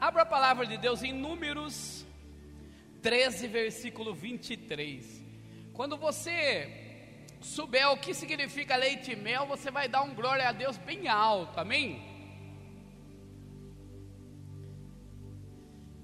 Abra 0.00 0.22
a 0.22 0.26
palavra 0.26 0.64
de 0.66 0.78
Deus 0.78 1.02
em 1.02 1.12
Números 1.12 2.06
13, 3.02 3.46
versículo 3.48 4.14
23. 4.14 5.22
Quando 5.74 5.94
você 5.98 7.06
souber 7.38 7.86
o 7.90 7.98
que 7.98 8.14
significa 8.14 8.76
leite 8.76 9.12
e 9.12 9.16
mel, 9.16 9.44
você 9.44 9.70
vai 9.70 9.88
dar 9.90 10.00
um 10.00 10.14
glória 10.14 10.48
a 10.48 10.52
Deus 10.52 10.78
bem 10.78 11.06
alto, 11.06 11.60
amém? 11.60 12.02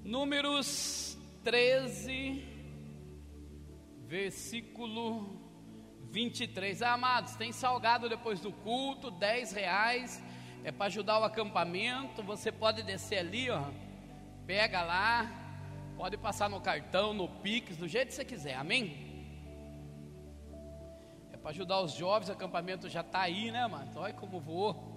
Números 0.05 1.17
13, 1.43 2.45
versículo 4.07 5.41
23. 6.11 6.83
Ah, 6.83 6.93
amados, 6.93 7.35
tem 7.37 7.51
salgado 7.51 8.11
depois 8.11 8.41
do 8.41 8.53
culto, 8.53 9.11
10 9.11 9.53
reais, 9.53 10.23
é 10.63 10.71
para 10.71 10.85
ajudar 10.85 11.19
o 11.19 11.25
acampamento. 11.25 12.23
Você 12.23 12.53
pode 12.53 12.83
descer 12.83 13.21
ali, 13.21 13.49
ó, 13.49 13.65
pega 14.47 14.83
lá, 14.83 15.29
pode 15.97 16.17
passar 16.17 16.49
no 16.49 16.61
cartão, 16.61 17.13
no 17.13 17.29
Pix, 17.29 17.77
do 17.77 17.89
jeito 17.89 18.09
que 18.09 18.15
você 18.15 18.25
quiser, 18.25 18.55
amém? 18.55 19.05
É 21.33 21.37
para 21.37 21.51
ajudar 21.51 21.81
os 21.81 21.93
jovens, 21.93 22.29
o 22.29 22.33
acampamento 22.33 22.89
já 22.89 23.01
está 23.01 23.23
aí, 23.23 23.51
né, 23.51 23.67
mano? 23.67 23.91
Olha 23.97 24.15
como 24.15 24.39
voou. 24.39 24.95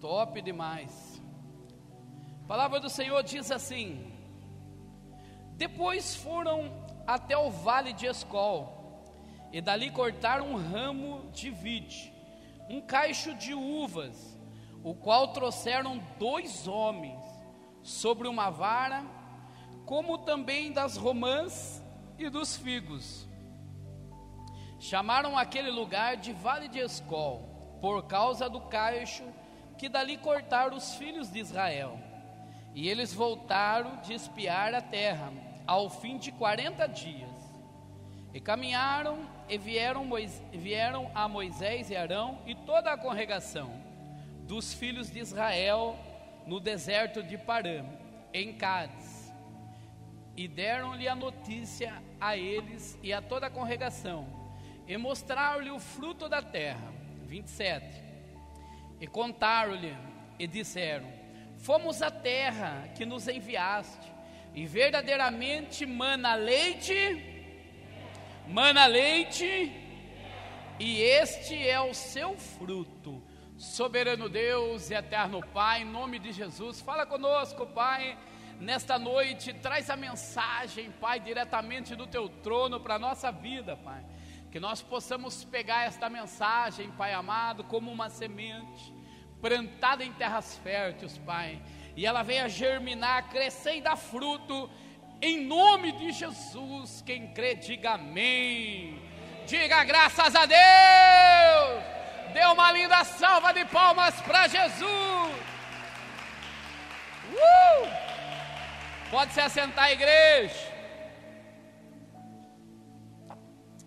Top 0.00 0.42
demais. 0.42 1.22
A 2.42 2.46
palavra 2.46 2.80
do 2.80 2.90
Senhor 2.90 3.22
diz 3.22 3.52
assim: 3.52 4.12
Depois 5.52 6.16
foram 6.16 6.84
até 7.06 7.38
o 7.38 7.50
vale 7.50 7.92
de 7.92 8.06
Escol, 8.06 9.04
e 9.52 9.60
dali 9.60 9.92
cortaram 9.92 10.50
um 10.50 10.56
ramo 10.56 11.30
de 11.30 11.50
vide, 11.50 12.12
um 12.68 12.80
caixo 12.80 13.32
de 13.34 13.54
uvas, 13.54 14.36
o 14.82 14.92
qual 14.92 15.28
trouxeram 15.28 16.02
dois 16.18 16.66
homens 16.66 17.23
sobre 17.84 18.26
uma 18.26 18.48
vara, 18.48 19.04
como 19.84 20.16
também 20.16 20.72
das 20.72 20.96
romãs 20.96 21.82
e 22.18 22.30
dos 22.30 22.56
figos. 22.56 23.28
Chamaram 24.80 25.36
aquele 25.36 25.70
lugar 25.70 26.16
de 26.16 26.32
Vale 26.32 26.66
de 26.66 26.78
Escol, 26.78 27.78
por 27.80 28.04
causa 28.04 28.48
do 28.48 28.62
caixo 28.62 29.22
que 29.76 29.88
dali 29.88 30.16
cortaram 30.16 30.76
os 30.76 30.94
filhos 30.94 31.30
de 31.30 31.38
Israel. 31.38 31.98
E 32.74 32.88
eles 32.88 33.12
voltaram 33.12 34.00
de 34.00 34.14
espiar 34.14 34.74
a 34.74 34.80
terra, 34.80 35.30
ao 35.66 35.90
fim 35.90 36.16
de 36.16 36.32
quarenta 36.32 36.88
dias. 36.88 37.30
E 38.32 38.40
caminharam 38.40 39.28
e 39.48 39.58
vieram, 39.58 40.08
vieram 40.52 41.10
a 41.14 41.28
Moisés 41.28 41.90
e 41.90 41.96
Arão 41.96 42.38
e 42.46 42.54
toda 42.54 42.92
a 42.92 42.96
congregação 42.96 43.70
dos 44.46 44.72
filhos 44.72 45.10
de 45.10 45.18
Israel 45.18 45.96
no 46.46 46.60
deserto 46.60 47.22
de 47.22 47.38
Parã, 47.38 47.84
em 48.32 48.52
Cádiz. 48.52 49.32
E 50.36 50.48
deram-lhe 50.48 51.08
a 51.08 51.14
notícia 51.14 52.02
a 52.20 52.36
eles 52.36 52.98
e 53.02 53.12
a 53.12 53.22
toda 53.22 53.46
a 53.46 53.50
congregação, 53.50 54.26
e 54.86 54.96
mostraram-lhe 54.96 55.70
o 55.70 55.78
fruto 55.78 56.28
da 56.28 56.42
terra. 56.42 56.92
27. 57.26 58.02
E 59.00 59.06
contaram-lhe 59.06 59.96
e 60.38 60.46
disseram: 60.46 61.08
Fomos 61.58 62.02
à 62.02 62.10
terra 62.10 62.88
que 62.96 63.06
nos 63.06 63.28
enviaste, 63.28 64.12
e 64.54 64.66
verdadeiramente 64.66 65.86
mana 65.86 66.34
leite, 66.34 66.94
mana 68.46 68.86
leite, 68.86 69.72
e 70.78 71.00
este 71.00 71.56
é 71.66 71.80
o 71.80 71.94
seu 71.94 72.36
fruto. 72.36 73.22
Soberano 73.56 74.28
Deus 74.28 74.90
e 74.90 74.94
eterno 74.94 75.40
Pai, 75.40 75.82
em 75.82 75.84
nome 75.84 76.18
de 76.18 76.32
Jesus, 76.32 76.80
fala 76.80 77.06
conosco, 77.06 77.66
Pai, 77.66 78.18
nesta 78.58 78.98
noite, 78.98 79.52
traz 79.52 79.88
a 79.88 79.96
mensagem, 79.96 80.90
Pai, 80.90 81.20
diretamente 81.20 81.94
do 81.94 82.06
teu 82.06 82.28
trono 82.28 82.80
para 82.80 82.96
a 82.96 82.98
nossa 82.98 83.30
vida, 83.30 83.76
Pai. 83.76 84.04
Que 84.50 84.58
nós 84.58 84.82
possamos 84.82 85.44
pegar 85.44 85.84
esta 85.84 86.08
mensagem, 86.08 86.90
Pai 86.92 87.12
amado, 87.12 87.62
como 87.64 87.92
uma 87.92 88.10
semente 88.10 88.92
plantada 89.40 90.02
em 90.02 90.12
terras 90.12 90.56
férteis, 90.58 91.18
Pai, 91.18 91.62
e 91.94 92.06
ela 92.06 92.22
venha 92.22 92.48
germinar, 92.48 93.28
crescer 93.28 93.76
e 93.76 93.80
dar 93.80 93.96
fruto, 93.96 94.70
em 95.22 95.44
nome 95.44 95.92
de 95.92 96.10
Jesus. 96.10 97.02
Quem 97.02 97.32
crê, 97.32 97.54
diga 97.54 97.92
amém. 97.92 99.00
Diga 99.46 99.84
graças 99.84 100.34
a 100.34 100.46
Deus. 100.46 101.93
Dê 102.34 102.44
uma 102.46 102.72
linda 102.72 103.04
salva 103.04 103.52
de 103.52 103.64
palmas 103.66 104.20
para 104.22 104.48
Jesus. 104.48 105.32
Uh! 107.30 107.86
Pode 109.08 109.32
se 109.32 109.40
assentar, 109.40 109.92
igreja. 109.92 110.74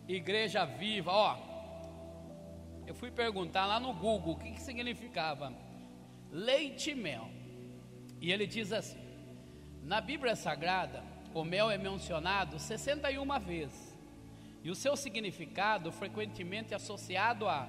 Igreja 0.08 0.64
viva, 0.64 1.12
ó. 1.12 1.38
Eu 2.86 2.96
fui 2.96 3.12
perguntar 3.12 3.66
lá 3.66 3.82
no 3.82 3.94
Google 3.94 4.36
o 4.36 4.40
que, 4.40 4.52
que 4.54 4.62
significava 4.62 5.54
leite 6.32 6.92
e 6.92 6.96
mel. 6.96 7.30
E 8.22 8.32
ele 8.32 8.48
diz 8.48 8.72
assim: 8.72 8.98
na 9.84 10.00
Bíblia 10.00 10.38
Sagrada, 10.38 11.04
o 11.34 11.44
mel 11.44 11.70
é 11.70 11.78
mencionado 11.78 12.58
61 12.58 13.40
vezes. 13.42 14.00
E 14.64 14.72
o 14.72 14.76
seu 14.76 14.96
significado 14.96 15.92
frequentemente 15.92 16.74
associado 16.74 17.46
a 17.50 17.68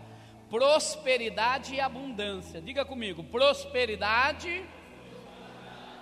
prosperidade 0.48 1.74
e 1.74 1.80
abundância. 1.80 2.60
Diga 2.60 2.84
comigo: 2.84 3.22
prosperidade 3.24 4.64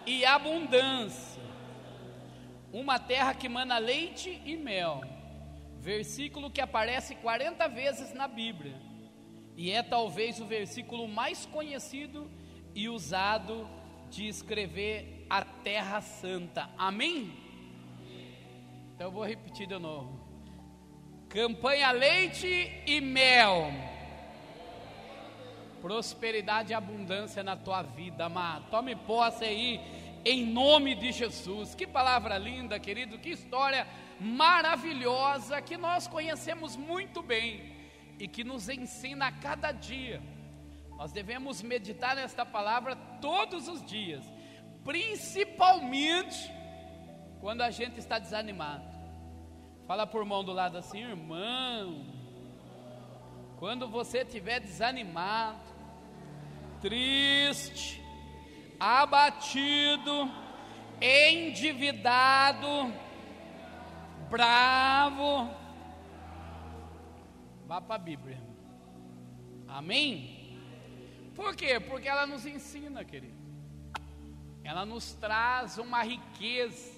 e 0.04 0.24
abundância. 0.24 1.42
Uma 2.72 2.98
terra 2.98 3.34
que 3.34 3.48
mana 3.48 3.78
leite 3.78 4.40
e 4.44 4.56
mel. 4.56 5.02
Versículo 5.80 6.50
que 6.50 6.60
aparece 6.60 7.14
40 7.14 7.68
vezes 7.68 8.12
na 8.12 8.26
Bíblia 8.26 8.74
e 9.56 9.70
é 9.70 9.82
talvez 9.82 10.38
o 10.38 10.44
versículo 10.44 11.08
mais 11.08 11.46
conhecido 11.46 12.30
e 12.74 12.88
usado 12.88 13.66
de 14.10 14.28
escrever 14.28 15.26
a 15.30 15.42
Terra 15.42 16.00
Santa. 16.02 16.68
Amém? 16.76 17.32
Então 18.94 19.06
eu 19.06 19.10
vou 19.10 19.24
repetir 19.24 19.66
de 19.66 19.78
novo. 19.78 20.20
Campanha 21.28 21.90
leite 21.90 22.70
e 22.86 23.00
mel. 23.00 23.72
Prosperidade 25.86 26.72
e 26.72 26.74
abundância 26.74 27.44
na 27.44 27.56
tua 27.56 27.80
vida, 27.80 28.24
amado. 28.24 28.68
Tome 28.72 28.96
posse 28.96 29.44
aí, 29.44 29.80
em 30.24 30.44
nome 30.44 30.96
de 30.96 31.12
Jesus. 31.12 31.76
Que 31.76 31.86
palavra 31.86 32.36
linda, 32.38 32.76
querido. 32.80 33.20
Que 33.20 33.30
história 33.30 33.86
maravilhosa 34.18 35.62
que 35.62 35.76
nós 35.76 36.08
conhecemos 36.08 36.74
muito 36.74 37.22
bem 37.22 37.72
e 38.18 38.26
que 38.26 38.42
nos 38.42 38.68
ensina 38.68 39.28
a 39.28 39.30
cada 39.30 39.70
dia. 39.70 40.20
Nós 40.98 41.12
devemos 41.12 41.62
meditar 41.62 42.16
nesta 42.16 42.44
palavra 42.44 42.96
todos 43.20 43.68
os 43.68 43.80
dias, 43.86 44.24
principalmente 44.82 46.50
quando 47.40 47.60
a 47.60 47.70
gente 47.70 48.00
está 48.00 48.18
desanimado. 48.18 48.82
Fala 49.86 50.04
por 50.04 50.24
mão 50.24 50.42
do 50.42 50.52
lado 50.52 50.78
assim, 50.78 50.98
irmão. 50.98 52.04
Quando 53.60 53.86
você 53.86 54.22
estiver 54.22 54.58
desanimado, 54.58 55.75
triste, 56.80 58.02
abatido, 58.78 60.30
endividado, 61.00 62.92
bravo, 64.30 65.50
Vá 67.66 67.80
para 67.80 67.96
a 67.96 67.98
Bíblia. 67.98 68.40
Amém? 69.66 70.56
Por 71.34 71.56
quê? 71.56 71.80
Porque 71.80 72.08
ela 72.08 72.24
nos 72.24 72.46
ensina, 72.46 73.04
querido. 73.04 73.36
Ela 74.62 74.86
nos 74.86 75.14
traz 75.14 75.76
uma 75.76 76.02
riqueza 76.02 76.94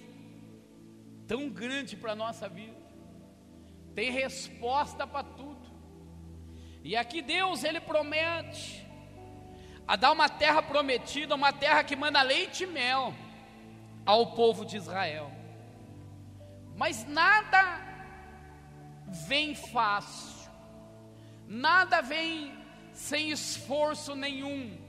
tão 1.27 1.49
grande 1.49 1.97
para 1.97 2.11
a 2.11 2.15
nossa 2.15 2.47
vida. 2.47 2.77
Tem 3.95 4.11
resposta 4.11 5.07
para 5.07 5.23
tudo. 5.23 5.67
E 6.83 6.95
aqui 6.95 7.21
Deus, 7.21 7.63
Ele 7.63 7.79
promete 7.79 8.87
a 9.89 9.95
dar 9.95 10.11
uma 10.11 10.29
terra 10.29 10.61
prometida, 10.61 11.33
uma 11.33 11.51
terra 11.51 11.83
que 11.83 11.95
manda 11.95 12.21
leite 12.21 12.63
e 12.63 12.67
mel 12.67 13.11
ao 14.05 14.33
povo 14.33 14.63
de 14.63 14.77
Israel. 14.77 15.31
Mas 16.75 17.07
nada 17.07 17.81
vem 19.27 19.55
fácil. 19.55 20.47
Nada 21.47 22.01
vem 22.01 22.55
sem 22.93 23.31
esforço 23.31 24.15
nenhum. 24.15 24.79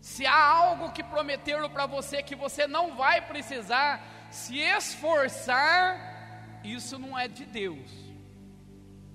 Se 0.00 0.26
há 0.26 0.46
algo 0.46 0.90
que 0.90 1.04
prometeram 1.04 1.70
para 1.70 1.86
você 1.86 2.24
que 2.24 2.34
você 2.34 2.66
não 2.66 2.96
vai 2.96 3.20
precisar 3.20 4.04
se 4.32 4.58
esforçar, 4.58 6.58
isso 6.64 6.98
não 6.98 7.16
é 7.16 7.28
de 7.28 7.46
Deus. 7.46 7.88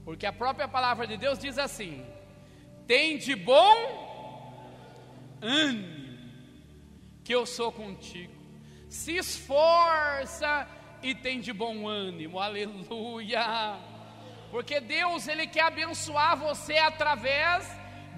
Porque 0.05 0.25
a 0.25 0.31
própria 0.31 0.65
palavra 0.65 1.05
de 1.05 1.17
Deus 1.17 1.37
diz 1.37 1.57
assim: 1.57 2.05
tem 2.87 3.17
de 3.17 3.35
bom 3.35 4.06
ânimo. 5.41 6.07
que 7.23 7.35
eu 7.35 7.45
sou 7.45 7.71
contigo. 7.71 8.33
Se 8.89 9.17
esforça 9.17 10.67
e 11.03 11.13
tem 11.13 11.41
de 11.41 11.51
bom 11.51 11.87
ânimo, 11.87 12.39
aleluia. 12.39 13.77
Porque 14.49 14.79
Deus, 14.79 15.27
Ele 15.27 15.45
quer 15.45 15.63
abençoar 15.63 16.37
você 16.37 16.77
através 16.77 17.69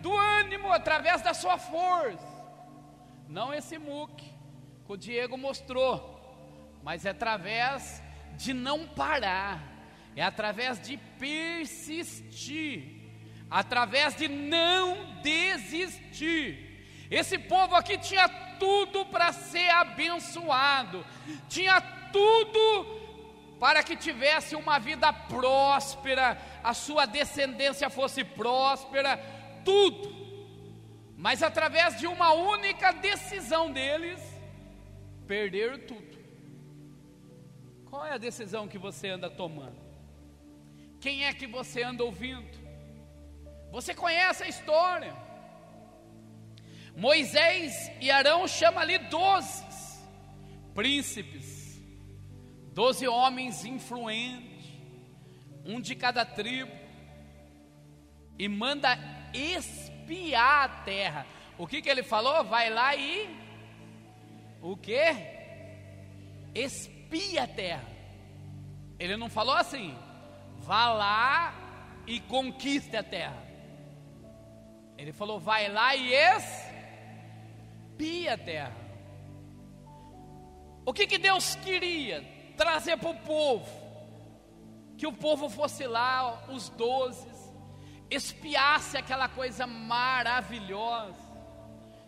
do 0.01 0.16
ânimo, 0.16 0.71
através 0.71 1.21
da 1.21 1.33
sua 1.33 1.57
força. 1.57 2.27
Não 3.27 3.54
esse 3.54 3.77
muque 3.77 4.25
que 4.86 4.94
o 4.94 4.98
Diego 4.98 5.38
mostrou, 5.38 6.80
mas 6.83 7.06
é 7.06 7.10
através 7.10 8.01
de 8.38 8.54
não 8.54 8.88
parar, 8.88 9.62
é 10.15 10.24
através 10.24 10.80
de 10.80 10.98
persistir, 11.18 12.83
através 13.50 14.15
de 14.15 14.27
não 14.27 15.19
desistir. 15.22 16.69
Esse 17.09 17.38
povo 17.39 17.75
aqui 17.75 17.97
tinha 17.97 18.27
tudo 18.59 19.06
para 19.06 19.31
ser 19.33 19.69
abençoado, 19.69 21.06
tinha 21.47 21.81
tudo 22.11 23.00
para 23.59 23.83
que 23.83 23.95
tivesse 23.95 24.56
uma 24.56 24.79
vida 24.79 25.11
próspera, 25.11 26.38
a 26.63 26.73
sua 26.73 27.06
descendência 27.06 27.89
fosse 27.89 28.23
próspera, 28.23 29.17
tudo. 29.65 30.17
Mas 31.17 31.44
através 31.44 32.00
de 32.00 32.07
uma 32.07 32.31
única 32.31 32.91
decisão 32.94 33.71
deles, 33.71 34.21
perderam 35.27 35.79
tudo. 35.79 36.17
Qual 37.89 38.05
é 38.05 38.13
a 38.13 38.17
decisão 38.17 38.67
que 38.67 38.77
você 38.77 39.09
anda 39.09 39.29
tomando? 39.29 39.77
Quem 41.01 41.25
é 41.25 41.33
que 41.33 41.47
você 41.47 41.81
anda 41.83 42.03
ouvindo? 42.03 42.57
Você 43.71 43.94
conhece 43.94 44.44
a 44.44 44.47
história. 44.47 45.13
Moisés 47.00 47.92
e 48.01 48.12
Arão 48.12 48.48
chamam 48.48 48.81
ali 48.81 48.98
doze 48.98 49.63
príncipes 50.74 51.60
doze 52.80 53.06
homens 53.10 53.66
influentes, 53.66 54.66
um 55.66 55.81
de 55.81 55.96
cada 55.96 56.24
tribo, 56.24 56.72
e 58.38 58.48
manda 58.48 58.98
espiar 59.34 60.63
a 60.63 60.69
terra. 60.86 61.25
O 61.57 61.68
que, 61.68 61.81
que 61.81 61.90
ele 61.90 62.04
falou? 62.04 62.42
Vai 62.46 62.69
lá 62.69 62.96
e 62.96 63.30
o 64.62 64.78
que? 64.78 64.98
Espia 66.56 67.44
a 67.44 67.48
terra. 67.48 67.84
Ele 68.98 69.18
não 69.18 69.30
falou 69.30 69.56
assim, 69.56 69.94
vá 70.60 70.94
lá 70.94 71.54
e 72.07 72.22
conquiste 72.22 72.96
a 72.96 73.04
terra. 73.04 73.44
Ele 74.98 75.12
falou, 75.12 75.38
vai 75.38 75.68
lá 75.68 75.98
e 75.98 76.13
espia 76.13 76.69
a 78.28 78.38
terra. 78.38 78.78
O 80.86 80.94
que, 80.94 81.06
que 81.06 81.18
Deus 81.18 81.56
queria? 81.56 82.40
trazer 82.60 82.98
para 82.98 83.12
o 83.12 83.16
povo, 83.16 83.72
que 84.98 85.07
o 85.07 85.13
povo 85.13 85.50
fosse 85.50 85.88
lá, 85.88 86.44
os 86.50 86.68
doze, 86.68 87.25
espiasse 88.12 88.98
aquela 88.98 89.30
coisa 89.30 89.66
maravilhosa, 89.66 91.16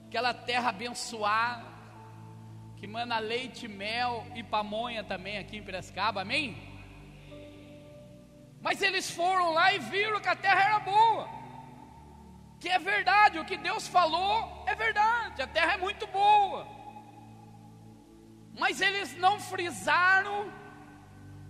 aquela 0.08 0.34
terra 0.34 0.72
abençoada, 0.72 1.64
que 2.76 2.86
mana 2.86 3.18
leite, 3.20 3.66
mel 3.66 4.28
e 4.36 4.44
pamonha 4.44 5.06
também 5.06 5.38
aqui 5.38 5.56
em 5.56 5.64
Piracicaba, 5.64 6.24
amém? 6.24 6.58
Mas 8.60 8.82
eles 8.82 9.10
foram 9.10 9.54
lá 9.54 9.72
e 9.72 9.80
viram 9.80 10.20
que 10.20 10.28
a 10.28 10.36
terra 10.36 10.64
era 10.66 10.80
boa, 10.80 11.30
que 12.62 12.70
é 12.70 12.78
verdade, 12.78 13.40
o 13.40 13.46
que 13.50 13.58
Deus 13.58 13.88
falou 13.88 14.64
é 14.68 14.76
verdade, 14.76 15.42
a 15.42 15.48
terra 15.48 15.74
é 15.74 15.78
muito 15.78 16.06
boa. 16.06 16.68
Mas 18.62 18.80
eles 18.80 19.18
não 19.18 19.40
frisaram 19.40 20.54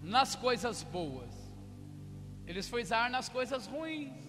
nas 0.02 0.36
coisas 0.36 0.84
boas, 0.84 1.34
eles 2.48 2.70
frisaram 2.70 3.12
nas 3.12 3.28
coisas 3.28 3.68
ruins. 3.68 4.22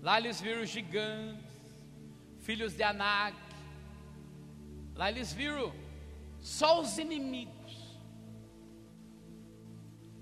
Lá 0.00 0.18
eles 0.18 0.40
viram 0.40 0.64
gigantes, 0.64 1.44
filhos 2.40 2.74
de 2.74 2.82
Anak. 2.82 3.36
Lá 4.96 5.08
eles 5.10 5.32
viram 5.32 5.72
só 6.40 6.80
os 6.80 6.98
inimigos. 6.98 8.00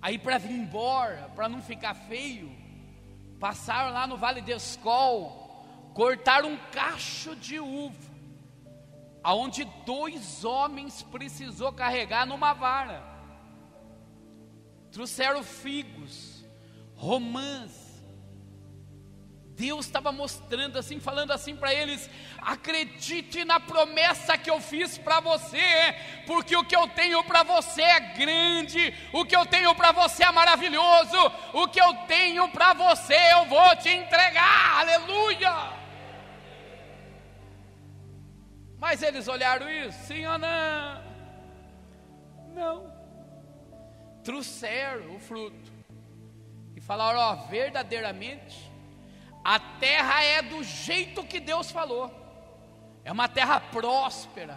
Aí 0.02 0.18
para 0.18 0.36
vir 0.36 0.52
embora, 0.52 1.30
para 1.34 1.48
não 1.48 1.62
ficar 1.62 1.94
feio, 1.94 2.50
passaram 3.38 3.92
lá 3.94 4.06
no 4.06 4.18
Vale 4.18 4.42
de 4.42 4.52
Escol, 4.52 5.39
cortaram 5.94 6.52
um 6.52 6.56
cacho 6.72 7.34
de 7.36 7.58
uva 7.60 8.10
aonde 9.22 9.64
dois 9.84 10.44
homens 10.44 11.02
precisou 11.02 11.72
carregar 11.72 12.26
numa 12.26 12.52
vara. 12.52 13.02
Trouxeram 14.90 15.42
figos, 15.42 16.44
romãs. 16.94 17.88
Deus 19.54 19.84
estava 19.84 20.10
mostrando 20.10 20.78
assim, 20.78 20.98
falando 20.98 21.32
assim 21.32 21.54
para 21.54 21.72
eles: 21.72 22.08
acredite 22.38 23.44
na 23.44 23.60
promessa 23.60 24.38
que 24.38 24.50
eu 24.50 24.58
fiz 24.58 24.96
para 24.96 25.20
você, 25.20 25.94
porque 26.26 26.56
o 26.56 26.64
que 26.64 26.74
eu 26.74 26.88
tenho 26.88 27.22
para 27.24 27.42
você 27.42 27.82
é 27.82 28.00
grande, 28.00 28.94
o 29.12 29.24
que 29.24 29.36
eu 29.36 29.44
tenho 29.44 29.74
para 29.74 29.92
você 29.92 30.24
é 30.24 30.32
maravilhoso, 30.32 31.18
o 31.52 31.68
que 31.68 31.80
eu 31.80 31.92
tenho 32.08 32.48
para 32.48 32.72
você 32.72 33.14
eu 33.34 33.44
vou 33.46 33.76
te 33.76 33.90
entregar, 33.90 34.80
aleluia. 34.80 35.79
Mas 38.80 39.02
eles 39.02 39.28
olharam 39.28 39.70
isso, 39.70 40.06
sim 40.06 40.24
ou 40.24 40.38
não? 40.38 41.04
Não. 42.54 42.92
Trouxeram 44.24 45.16
o 45.16 45.20
fruto. 45.20 45.70
E 46.74 46.80
falaram: 46.80 47.20
ó, 47.20 47.34
verdadeiramente, 47.46 48.72
a 49.44 49.60
terra 49.60 50.24
é 50.24 50.40
do 50.40 50.64
jeito 50.64 51.22
que 51.24 51.38
Deus 51.38 51.70
falou. 51.70 52.10
É 53.04 53.12
uma 53.12 53.28
terra 53.28 53.60
próspera, 53.60 54.56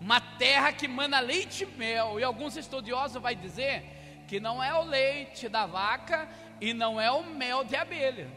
uma 0.00 0.20
terra 0.20 0.72
que 0.72 0.86
mana 0.86 1.18
leite 1.18 1.64
e 1.64 1.66
mel. 1.66 2.20
E 2.20 2.22
alguns 2.22 2.56
estudiosos 2.56 3.20
vai 3.20 3.34
dizer 3.34 4.24
que 4.28 4.38
não 4.38 4.62
é 4.62 4.72
o 4.72 4.84
leite 4.84 5.48
da 5.48 5.66
vaca 5.66 6.28
e 6.60 6.72
não 6.72 7.00
é 7.00 7.10
o 7.10 7.24
mel 7.24 7.64
de 7.64 7.74
abelha. 7.74 8.30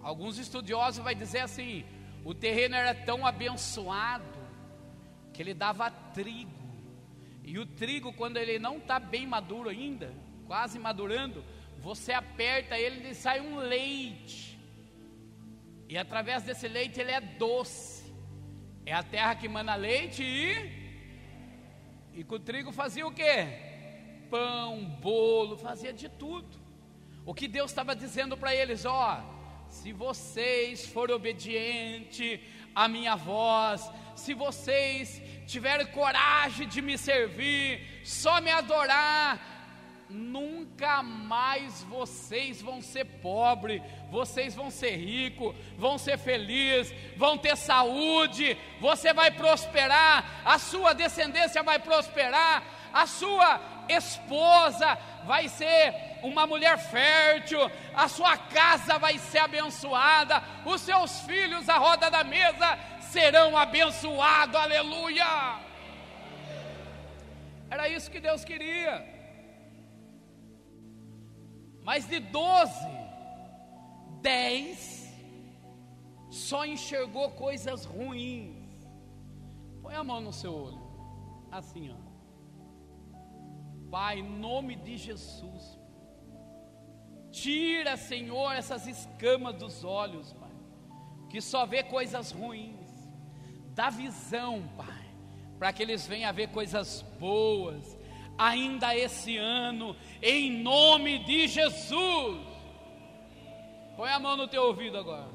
Alguns 0.00 0.38
estudiosos 0.38 1.02
vai 1.02 1.16
dizer 1.16 1.40
assim: 1.40 1.84
o 2.24 2.34
terreno 2.34 2.74
era 2.74 2.94
tão 2.94 3.26
abençoado 3.26 4.38
que 5.32 5.42
ele 5.42 5.52
dava 5.52 5.90
trigo. 5.90 6.50
E 7.42 7.58
o 7.58 7.66
trigo, 7.66 8.12
quando 8.14 8.38
ele 8.38 8.58
não 8.58 8.78
está 8.78 8.98
bem 8.98 9.26
maduro 9.26 9.68
ainda, 9.68 10.14
quase 10.46 10.78
madurando, 10.78 11.44
você 11.78 12.12
aperta 12.12 12.78
ele 12.78 13.10
e 13.10 13.14
sai 13.14 13.40
um 13.40 13.56
leite. 13.56 14.58
E 15.86 15.98
através 15.98 16.42
desse 16.42 16.66
leite 16.66 16.98
ele 16.98 17.10
é 17.10 17.20
doce. 17.20 18.10
É 18.86 18.94
a 18.94 19.02
terra 19.02 19.34
que 19.34 19.48
manda 19.48 19.74
leite 19.74 20.22
e. 20.22 20.84
E 22.14 22.24
com 22.24 22.36
o 22.36 22.40
trigo 22.40 22.72
fazia 22.72 23.06
o 23.06 23.12
quê? 23.12 23.48
Pão, 24.30 24.84
bolo, 25.02 25.58
fazia 25.58 25.92
de 25.92 26.08
tudo. 26.08 26.58
O 27.26 27.34
que 27.34 27.46
Deus 27.46 27.70
estava 27.70 27.94
dizendo 27.94 28.36
para 28.36 28.54
eles, 28.54 28.86
ó, 28.86 29.22
se 29.74 29.92
vocês 29.92 30.86
forem 30.86 31.16
obedientes 31.16 32.38
à 32.74 32.86
minha 32.86 33.16
voz, 33.16 33.90
se 34.14 34.32
vocês 34.32 35.20
tiverem 35.46 35.86
coragem 35.88 36.68
de 36.68 36.80
me 36.80 36.96
servir, 36.96 38.02
só 38.04 38.40
me 38.40 38.52
adorar, 38.52 40.06
nunca 40.08 41.02
mais 41.02 41.82
vocês 41.82 42.62
vão 42.62 42.80
ser 42.80 43.04
pobres, 43.20 43.82
vocês 44.12 44.54
vão 44.54 44.70
ser 44.70 44.94
ricos, 44.96 45.54
vão 45.76 45.98
ser 45.98 46.18
felizes, 46.18 46.94
vão 47.16 47.36
ter 47.36 47.56
saúde, 47.56 48.56
você 48.80 49.12
vai 49.12 49.32
prosperar, 49.32 50.42
a 50.44 50.56
sua 50.56 50.94
descendência 50.94 51.64
vai 51.64 51.80
prosperar, 51.80 52.62
a 52.92 53.06
sua 53.06 53.60
esposa 53.88 54.96
vai 55.26 55.48
ser 55.48 56.13
uma 56.24 56.46
mulher 56.46 56.78
fértil, 56.78 57.60
a 57.94 58.08
sua 58.08 58.36
casa 58.36 58.98
vai 58.98 59.18
ser 59.18 59.38
abençoada, 59.38 60.42
os 60.64 60.80
seus 60.80 61.20
filhos 61.20 61.68
à 61.68 61.76
roda 61.76 62.10
da 62.10 62.24
mesa 62.24 62.78
serão 63.12 63.56
abençoados, 63.56 64.56
aleluia. 64.56 65.60
Era 67.70 67.88
isso 67.88 68.10
que 68.10 68.20
Deus 68.20 68.44
queria. 68.44 69.04
Mas 71.82 72.06
de 72.06 72.18
doze, 72.18 72.88
dez 74.20 75.04
só 76.30 76.64
enxergou 76.64 77.30
coisas 77.32 77.84
ruins. 77.84 78.64
Põe 79.82 79.94
a 79.94 80.02
mão 80.02 80.20
no 80.20 80.32
seu 80.32 80.52
olho, 80.52 80.82
assim 81.52 81.90
ó. 81.92 82.14
Pai, 83.90 84.18
em 84.18 84.28
nome 84.46 84.74
de 84.76 84.96
Jesus, 84.96 85.78
Tira, 87.34 87.96
Senhor, 87.96 88.52
essas 88.52 88.86
escamas 88.86 89.56
dos 89.56 89.82
olhos, 89.82 90.32
Pai, 90.34 90.56
que 91.28 91.40
só 91.40 91.66
vê 91.66 91.82
coisas 91.82 92.30
ruins. 92.30 92.78
Dá 93.74 93.90
visão, 93.90 94.62
Pai. 94.76 95.02
para 95.58 95.72
que 95.72 95.82
eles 95.82 96.06
venham 96.06 96.28
a 96.28 96.32
ver 96.32 96.48
coisas 96.48 97.02
boas, 97.18 97.98
ainda 98.36 98.94
esse 98.96 99.36
ano, 99.36 99.96
em 100.22 100.62
nome 100.62 101.18
de 101.24 101.48
Jesus. 101.48 102.40
Põe 103.96 104.10
a 104.10 104.18
mão 104.18 104.36
no 104.36 104.46
teu 104.46 104.62
ouvido 104.64 104.98
agora. 104.98 105.32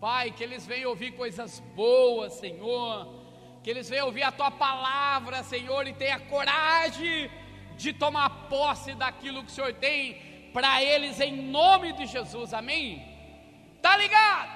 Pai, 0.00 0.30
que 0.30 0.44
eles 0.44 0.66
venham 0.66 0.90
ouvir 0.90 1.12
coisas 1.12 1.60
boas, 1.74 2.34
Senhor. 2.34 3.20
Que 3.62 3.70
eles 3.70 3.88
venham 3.88 4.06
ouvir 4.06 4.22
a 4.22 4.32
tua 4.32 4.50
palavra, 4.50 5.42
Senhor, 5.42 5.86
e 5.86 5.92
tenha 5.92 6.18
coragem 6.20 7.30
de 7.76 7.92
tomar 7.92 8.48
posse 8.48 8.94
daquilo 8.94 9.42
que 9.42 9.50
o 9.50 9.54
Senhor 9.54 9.74
tem 9.74 10.29
para 10.52 10.82
eles 10.82 11.20
em 11.20 11.34
nome 11.50 11.92
de 11.92 12.06
Jesus. 12.06 12.52
Amém? 12.52 12.86
Tá 13.80 13.96
ligado? 13.96 14.50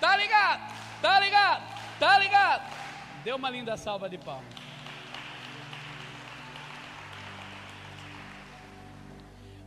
Tá 0.00 0.16
ligado? 0.16 0.74
Tá 1.00 1.20
ligado? 1.20 1.62
Tá 1.98 2.18
ligado? 2.18 2.74
Dê 3.24 3.32
uma 3.32 3.50
linda 3.50 3.76
salva 3.76 4.08
de 4.08 4.18
palmas. 4.18 4.54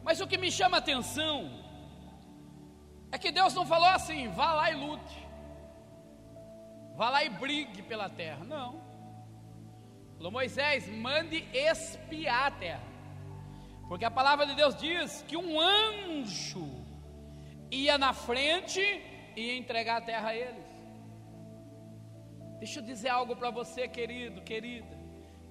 Mas 0.03 0.21
o 0.21 0.27
que 0.27 0.37
me 0.37 0.49
chama 0.49 0.77
a 0.77 0.79
atenção 0.79 1.67
é 3.11 3.17
que 3.17 3.31
Deus 3.31 3.53
não 3.53 3.65
falou 3.65 3.89
assim: 3.89 4.29
vá 4.29 4.53
lá 4.53 4.71
e 4.71 4.75
lute, 4.75 5.27
vá 6.95 7.09
lá 7.09 7.23
e 7.23 7.29
brigue 7.29 7.81
pela 7.81 8.09
terra. 8.09 8.45
Não. 8.45 8.81
Falou 10.15 10.31
Moisés: 10.31 10.87
mande 10.87 11.45
espiar 11.53 12.47
a 12.47 12.51
terra, 12.51 12.83
porque 13.87 14.05
a 14.05 14.11
palavra 14.11 14.45
de 14.45 14.53
Deus 14.53 14.75
diz 14.75 15.23
que 15.27 15.37
um 15.37 15.59
anjo 15.59 16.85
ia 17.71 17.97
na 17.97 18.13
frente 18.13 18.81
e 19.35 19.41
ia 19.41 19.57
entregar 19.57 19.97
a 19.97 20.01
terra 20.01 20.29
a 20.29 20.35
eles. 20.35 20.67
Deixa 22.59 22.79
eu 22.79 22.83
dizer 22.83 23.09
algo 23.09 23.35
para 23.35 23.49
você, 23.49 23.87
querido, 23.87 24.41
querida. 24.41 24.97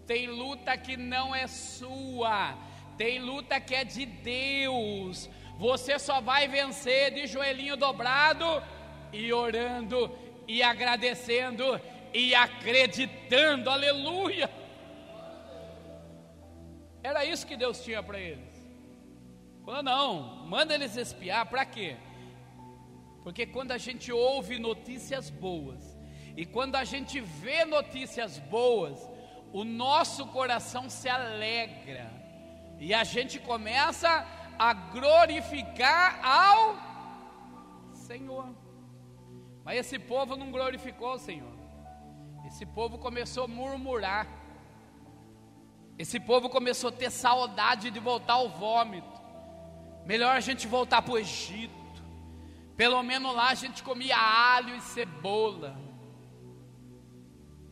Tem 0.07 0.27
luta 0.27 0.77
que 0.77 0.97
não 0.97 1.35
é 1.35 1.47
sua, 1.47 2.57
tem 2.99 3.19
luta 3.21 3.61
que 3.61 3.75
é 3.75 3.85
de 3.85 4.05
Deus. 4.05 5.31
Você 5.59 5.99
só 5.99 6.21
vai 6.21 6.47
vencer 6.47 7.15
de 7.15 7.27
joelhinho 7.27 7.77
dobrado 7.77 8.63
e 9.13 9.33
orando 9.33 10.11
e 10.47 10.63
agradecendo 10.63 11.81
e 12.13 12.35
acreditando. 12.35 13.71
Aleluia! 13.71 14.51
Era 17.11 17.25
isso 17.25 17.47
que 17.47 17.57
Deus 17.57 17.77
tinha 17.85 18.03
para 18.03 18.19
eles. 18.19 18.55
Falou, 19.65 19.83
não, 19.83 20.47
manda 20.47 20.75
eles 20.75 20.97
espiar, 20.97 21.47
para 21.47 21.65
quê? 21.65 21.97
Porque 23.23 23.47
quando 23.47 23.71
a 23.71 23.79
gente 23.79 24.11
ouve 24.11 24.59
notícias 24.59 25.31
boas, 25.31 25.83
e 26.37 26.45
quando 26.45 26.75
a 26.75 26.85
gente 26.93 27.21
vê 27.21 27.65
notícias 27.65 28.41
boas, 28.41 28.99
o 29.53 29.63
nosso 29.63 30.27
coração 30.27 30.91
se 30.91 31.09
alegra. 31.09 32.11
E 32.79 32.93
a 32.93 33.05
gente 33.05 33.39
começa 33.39 34.11
a 34.59 34.73
glorificar 34.75 36.21
ao 36.25 36.61
Senhor. 37.95 38.49
Mas 39.65 39.79
esse 39.79 39.99
povo 39.99 40.37
não 40.37 40.51
glorificou 40.51 41.13
o 41.15 41.19
Senhor. 41.19 41.57
Esse 42.49 42.67
povo 42.67 42.99
começou 42.99 43.45
a 43.45 43.49
murmurar. 43.49 44.46
Esse 45.99 46.21
povo 46.21 46.49
começou 46.49 46.89
a 46.89 46.93
ter 46.93 47.11
saudade 47.11 47.91
de 47.91 47.99
voltar 47.99 48.35
ao 48.35 48.49
vômito. 48.49 49.21
Melhor 50.05 50.37
a 50.37 50.41
gente 50.41 50.67
voltar 50.67 51.03
para 51.03 51.15
o 51.15 51.19
Egito. 51.19 51.75
Pelo 52.77 53.03
menos 53.03 53.35
lá 53.35 53.49
a 53.49 53.55
gente 53.55 53.83
comia 53.83 54.17
alho 54.17 54.77
e 54.77 54.81
cebola. 54.81 55.79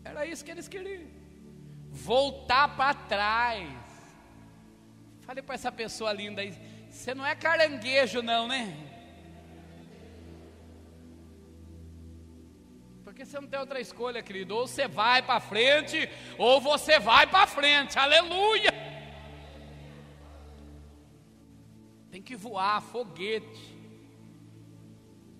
Era 0.02 0.26
isso 0.26 0.44
que 0.44 0.50
eles 0.50 0.66
queriam. 0.66 1.06
Voltar 1.90 2.74
para 2.76 2.94
trás. 2.94 3.68
Falei 5.20 5.42
para 5.42 5.54
essa 5.54 5.72
pessoa 5.72 6.12
linda 6.12 6.42
aí, 6.42 6.54
você 6.90 7.14
não 7.14 7.24
é 7.24 7.34
caranguejo 7.34 8.22
não, 8.22 8.46
né? 8.46 8.83
Porque 13.14 13.26
você 13.26 13.38
não 13.40 13.46
tem 13.46 13.60
outra 13.60 13.80
escolha, 13.80 14.20
querido. 14.24 14.56
Ou 14.56 14.66
você 14.66 14.88
vai 14.88 15.22
para 15.22 15.38
frente, 15.38 16.10
ou 16.36 16.60
você 16.60 16.98
vai 16.98 17.28
para 17.28 17.46
frente. 17.46 17.96
Aleluia! 17.96 18.72
Tem 22.10 22.20
que 22.20 22.34
voar, 22.34 22.82
foguete. 22.82 23.78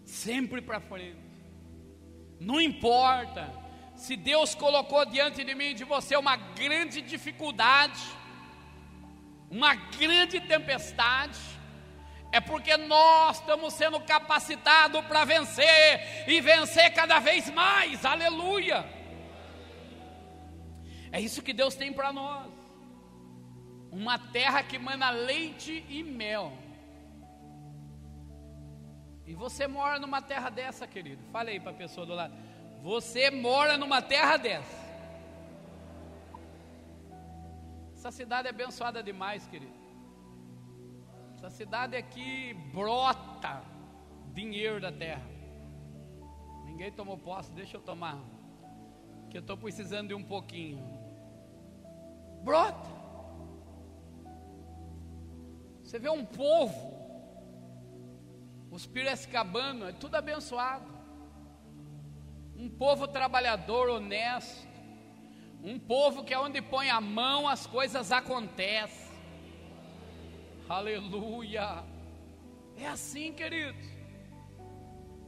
Sempre 0.05 0.63
para 0.63 0.79
frente. 0.79 1.19
Não 2.39 2.61
importa 2.61 3.53
se 3.97 4.15
Deus 4.15 4.55
colocou 4.55 5.05
diante 5.05 5.43
de 5.43 5.53
mim 5.53 5.71
e 5.71 5.75
de 5.75 5.83
você 5.83 6.17
uma 6.17 6.37
grande 6.37 7.03
dificuldade, 7.03 8.01
uma 9.51 9.75
grande 9.75 10.39
tempestade, 10.39 11.41
é 12.35 12.41
porque 12.41 12.77
nós 12.77 13.39
estamos 13.39 13.73
sendo 13.75 14.01
capacitados 14.01 15.05
para 15.05 15.25
vencer 15.25 16.29
e 16.29 16.41
vencer 16.41 16.93
cada 16.93 17.21
vez 17.21 17.49
mais, 17.49 18.05
aleluia. 18.05 18.85
É 21.13 21.21
isso 21.21 21.45
que 21.45 21.53
Deus 21.53 21.77
tem 21.77 21.93
para 21.93 22.13
nós, 22.13 22.51
uma 23.93 24.19
terra 24.19 24.65
que 24.65 24.81
mana 24.81 25.11
leite 25.11 25.87
e 25.89 26.03
mel. 26.03 26.53
E 29.25 29.33
você 29.33 29.69
mora 29.69 30.01
numa 30.01 30.21
terra 30.21 30.51
dessa, 30.51 30.89
querido. 30.89 31.23
Falei 31.31 31.61
para 31.61 31.71
a 31.71 31.75
pessoa 31.75 32.05
do 32.05 32.15
lado. 32.15 32.35
Você 32.83 33.31
mora 33.31 33.79
numa 33.79 34.03
terra 34.03 34.37
dessa. 34.37 34.85
Essa 37.95 38.11
cidade 38.11 38.49
é 38.49 38.51
abençoada 38.51 39.05
demais, 39.05 39.47
querido. 39.47 39.84
Essa 41.45 41.57
cidade 41.57 41.95
aqui 41.95 42.55
brota 42.73 43.63
dinheiro 44.33 44.81
da 44.81 44.91
terra. 44.91 45.29
Ninguém 46.65 46.91
tomou 46.91 47.19
posse, 47.19 47.53
deixa 47.53 47.77
eu 47.77 47.83
tomar. 47.83 48.19
Que 49.29 49.37
eu 49.37 49.43
estou 49.43 49.55
precisando 49.55 50.09
de 50.09 50.15
um 50.15 50.25
pouquinho. 50.25 50.83
Brota. 52.43 52.89
Você 55.83 55.99
vê 55.99 56.09
um 56.09 56.25
povo, 56.25 56.95
os 58.71 58.87
Piracicabano, 58.87 59.87
é 59.87 59.93
tudo 59.93 60.15
abençoado 60.15 60.95
um 62.57 62.71
povo 62.71 63.07
trabalhador, 63.07 63.91
honesto, 63.91 64.67
um 65.63 65.79
povo 65.79 66.25
que 66.25 66.33
é 66.33 66.39
onde 66.39 66.63
põe 66.63 66.89
a 66.89 67.03
mão 67.03 67.47
as 67.47 67.67
coisas 67.67 68.11
acontecem. 68.11 69.04
Aleluia! 70.69 71.85
É 72.77 72.87
assim, 72.87 73.33
queridos. 73.33 73.87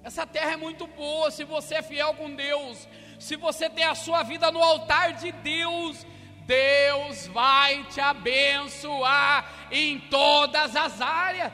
Essa 0.02 0.26
terra 0.26 0.52
é 0.52 0.56
muito 0.56 0.86
boa 0.86 1.30
se 1.30 1.44
você 1.44 1.76
é 1.76 1.82
fiel 1.82 2.14
com 2.14 2.34
Deus, 2.34 2.88
se 3.18 3.36
você 3.36 3.68
tem 3.68 3.84
a 3.84 3.94
sua 3.94 4.22
vida 4.22 4.50
no 4.50 4.62
altar 4.62 5.12
de 5.14 5.32
Deus, 5.32 6.06
Deus 6.46 7.26
vai 7.26 7.84
te 7.84 8.00
abençoar 8.00 9.68
em 9.70 9.98
todas 10.00 10.74
as 10.74 11.00
áreas. 11.00 11.52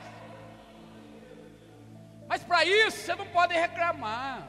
Mas 2.27 2.43
para 2.43 2.63
isso 2.63 2.97
você 2.97 3.15
não 3.15 3.27
pode 3.27 3.53
reclamar. 3.53 4.47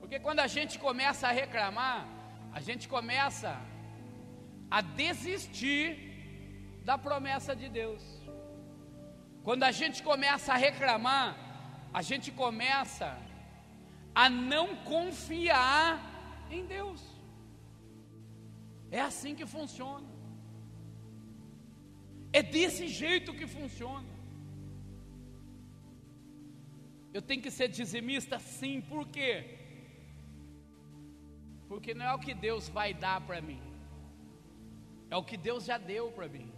Porque 0.00 0.18
quando 0.18 0.40
a 0.40 0.46
gente 0.46 0.78
começa 0.78 1.28
a 1.28 1.32
reclamar, 1.32 2.06
a 2.52 2.60
gente 2.60 2.86
começa 2.88 3.58
a 4.70 4.80
desistir 4.80 6.11
da 6.88 6.96
promessa 7.06 7.54
de 7.54 7.68
Deus. 7.68 8.02
Quando 9.42 9.64
a 9.64 9.72
gente 9.80 10.02
começa 10.02 10.52
a 10.52 10.56
reclamar, 10.56 11.28
a 11.92 12.02
gente 12.10 12.30
começa 12.30 13.08
a 14.14 14.28
não 14.28 14.76
confiar 14.94 15.86
em 16.50 16.64
Deus. 16.66 17.02
É 18.90 19.00
assim 19.00 19.34
que 19.34 19.46
funciona. 19.46 20.06
É 22.32 22.42
desse 22.42 22.86
jeito 22.88 23.34
que 23.34 23.46
funciona. 23.46 24.10
Eu 27.12 27.20
tenho 27.20 27.42
que 27.42 27.50
ser 27.50 27.68
dizimista? 27.68 28.38
Sim, 28.38 28.80
por 28.80 29.06
quê? 29.08 29.32
porque 31.72 31.94
não 31.94 32.04
é 32.04 32.12
o 32.12 32.18
que 32.18 32.34
Deus 32.34 32.68
vai 32.68 32.92
dar 32.92 33.18
para 33.22 33.40
mim, 33.40 33.58
é 35.08 35.16
o 35.16 35.24
que 35.24 35.38
Deus 35.38 35.64
já 35.64 35.78
deu 35.78 36.12
para 36.12 36.28
mim. 36.28 36.52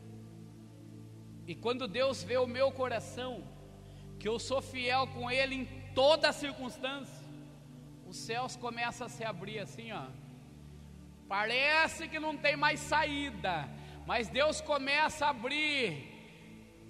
E 1.46 1.54
quando 1.54 1.86
Deus 1.86 2.22
vê 2.22 2.38
o 2.38 2.46
meu 2.46 2.72
coração, 2.72 3.44
que 4.18 4.28
eu 4.28 4.38
sou 4.38 4.62
fiel 4.62 5.06
com 5.08 5.30
Ele 5.30 5.54
em 5.54 5.64
toda 5.94 6.32
circunstância, 6.32 7.24
os 8.06 8.16
céus 8.16 8.56
começam 8.56 9.06
a 9.06 9.10
se 9.10 9.24
abrir 9.24 9.58
assim, 9.58 9.92
ó. 9.92 10.06
Parece 11.28 12.08
que 12.08 12.18
não 12.18 12.36
tem 12.36 12.56
mais 12.56 12.80
saída, 12.80 13.68
mas 14.06 14.28
Deus 14.28 14.60
começa 14.60 15.26
a 15.26 15.30
abrir, 15.30 16.12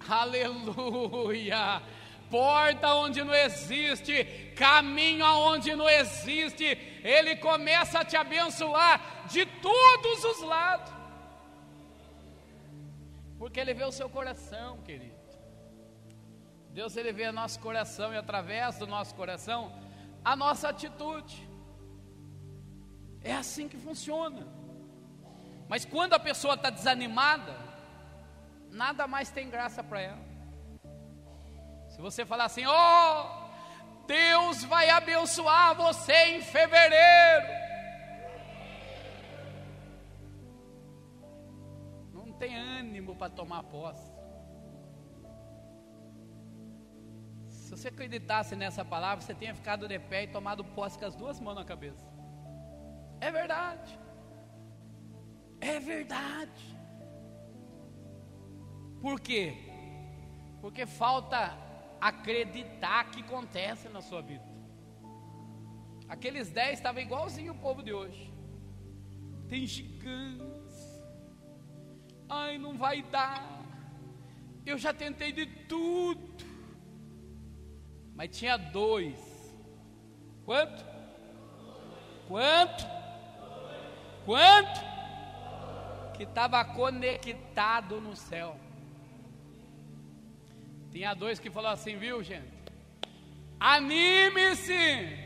aleluia, 0.07 1.81
porta 2.29 2.93
onde 2.95 3.23
não 3.23 3.33
existe, 3.33 4.23
caminho 4.55 5.25
aonde 5.25 5.75
não 5.75 5.89
existe, 5.89 6.65
Ele 7.03 7.35
começa 7.37 7.99
a 7.99 8.05
te 8.05 8.15
abençoar 8.15 9.25
de 9.27 9.45
todos 9.45 10.23
os 10.23 10.41
lados, 10.41 10.93
porque 13.37 13.59
Ele 13.59 13.73
vê 13.73 13.83
o 13.83 13.91
seu 13.91 14.09
coração, 14.09 14.81
querido. 14.81 15.25
Deus 16.75 16.97
ele 16.97 17.13
vê 17.13 17.25
o 17.29 17.31
nosso 17.31 17.57
coração 17.61 18.13
e 18.13 18.17
através 18.17 18.77
do 18.77 18.85
nosso 18.85 19.15
coração 19.15 19.71
a 20.25 20.35
nossa 20.35 20.67
atitude. 20.67 21.47
É 23.23 23.33
assim 23.33 23.69
que 23.69 23.77
funciona. 23.77 24.45
Mas 25.69 25.85
quando 25.85 26.15
a 26.15 26.19
pessoa 26.19 26.55
está 26.55 26.69
desanimada, 26.69 27.55
nada 28.69 29.07
mais 29.07 29.31
tem 29.31 29.49
graça 29.49 29.81
para 29.81 30.01
ela. 30.01 30.25
Se 31.87 32.01
você 32.01 32.25
falar 32.25 32.43
assim, 32.43 32.65
ó, 32.65 32.73
oh, 32.73 34.05
Deus 34.05 34.65
vai 34.65 34.89
abençoar 34.89 35.75
você 35.75 36.35
em 36.35 36.41
fevereiro. 36.41 37.64
Tem 42.35 42.55
ânimo 42.55 43.15
para 43.15 43.29
tomar 43.29 43.63
posse. 43.63 44.13
Se 47.49 47.71
você 47.71 47.87
acreditasse 47.87 48.55
nessa 48.55 48.85
palavra, 48.85 49.23
você 49.23 49.33
tinha 49.33 49.55
ficado 49.55 49.87
de 49.87 49.97
pé 49.97 50.23
e 50.23 50.27
tomado 50.27 50.63
posse 50.63 50.99
com 50.99 51.05
as 51.05 51.15
duas 51.15 51.39
mãos 51.39 51.55
na 51.55 51.65
cabeça. 51.65 52.05
É 53.19 53.31
verdade. 53.31 53.99
É 55.59 55.79
verdade. 55.79 56.77
Por 59.01 59.19
quê? 59.19 59.53
Porque 60.61 60.85
falta 60.85 61.57
acreditar 61.99 63.09
que 63.11 63.21
acontece 63.21 63.89
na 63.89 64.01
sua 64.01 64.21
vida. 64.21 64.45
Aqueles 66.07 66.49
dez 66.49 66.77
estavam 66.77 67.01
igualzinho 67.01 67.53
o 67.53 67.57
povo 67.57 67.81
de 67.81 67.93
hoje. 67.93 68.31
Tem 69.47 69.65
gigantes. 69.65 70.54
Ai, 72.29 72.57
não 72.57 72.77
vai 72.77 73.01
dar. 73.03 73.63
Eu 74.65 74.77
já 74.77 74.93
tentei 74.93 75.31
de 75.31 75.45
tudo. 75.45 76.45
Mas 78.15 78.35
tinha 78.37 78.57
dois. 78.57 79.15
Quanto? 80.45 80.85
Quanto? 82.27 82.85
Quanto? 84.25 84.81
Que 86.15 86.23
estava 86.23 86.63
conectado 86.63 87.99
no 88.01 88.15
céu. 88.15 88.57
Tinha 90.91 91.13
dois 91.13 91.39
que 91.39 91.51
falou 91.51 91.71
assim, 91.71 91.97
viu, 91.97 92.23
gente? 92.23 92.55
Anime-se! 93.59 95.24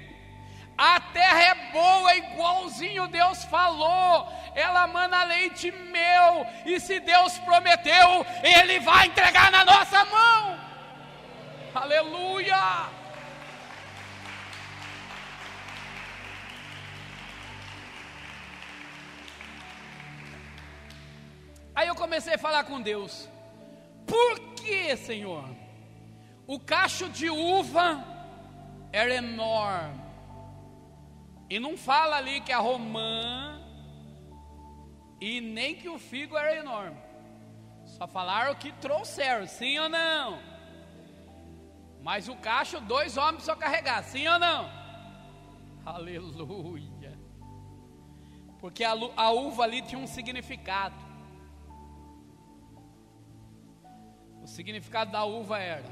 A 0.79 0.97
terra 1.01 1.41
é 1.43 1.55
boa, 1.73 2.15
igualzinho 2.15 3.05
Deus 3.09 3.43
falou. 3.43 4.31
Ela 4.55 4.87
manda 4.87 5.25
leite 5.25 5.69
meu. 5.71 6.47
E 6.65 6.79
se 6.79 7.01
Deus 7.01 7.37
prometeu, 7.39 8.25
Ele 8.41 8.79
vai 8.79 9.07
entregar 9.07 9.51
na 9.51 9.65
nossa 9.65 10.05
mão. 10.05 10.57
Aleluia! 11.75 12.87
Aí 21.75 21.89
eu 21.89 21.95
comecei 21.95 22.35
a 22.35 22.37
falar 22.37 22.63
com 22.63 22.81
Deus. 22.81 23.27
Por 24.07 24.39
que, 24.55 24.95
Senhor? 24.95 25.43
O 26.47 26.57
cacho 26.57 27.09
de 27.09 27.29
uva 27.29 28.01
era 28.93 29.13
enorme. 29.15 30.08
E 31.49 31.59
não 31.59 31.75
fala 31.75 32.17
ali 32.17 32.41
que 32.41 32.51
a 32.51 32.59
romã 32.59 33.59
e 35.19 35.41
nem 35.41 35.75
que 35.75 35.89
o 35.89 35.97
figo 35.97 36.37
era 36.37 36.55
enorme. 36.55 36.97
Só 37.85 38.07
falaram 38.07 38.53
que 38.55 38.71
trouxeram, 38.73 39.47
sim 39.47 39.79
ou 39.79 39.89
não? 39.89 40.39
Mas 42.01 42.29
o 42.29 42.35
cacho, 42.35 42.79
dois 42.79 43.17
homens 43.17 43.43
só 43.43 43.55
carregar, 43.55 44.03
sim 44.03 44.27
ou 44.27 44.37
não? 44.37 44.69
Aleluia. 45.85 47.17
Porque 48.59 48.83
a, 48.83 48.91
a 48.91 49.31
uva 49.31 49.63
ali 49.63 49.81
tinha 49.81 49.99
um 49.99 50.07
significado. 50.07 50.95
O 54.43 54.47
significado 54.47 55.11
da 55.11 55.23
uva 55.25 55.57
era: 55.57 55.89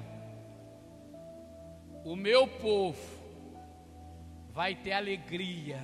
o 2.05 2.15
meu 2.15 2.47
povo 2.47 3.16
vai 4.57 4.73
ter 4.73 4.93
alegria. 4.93 5.79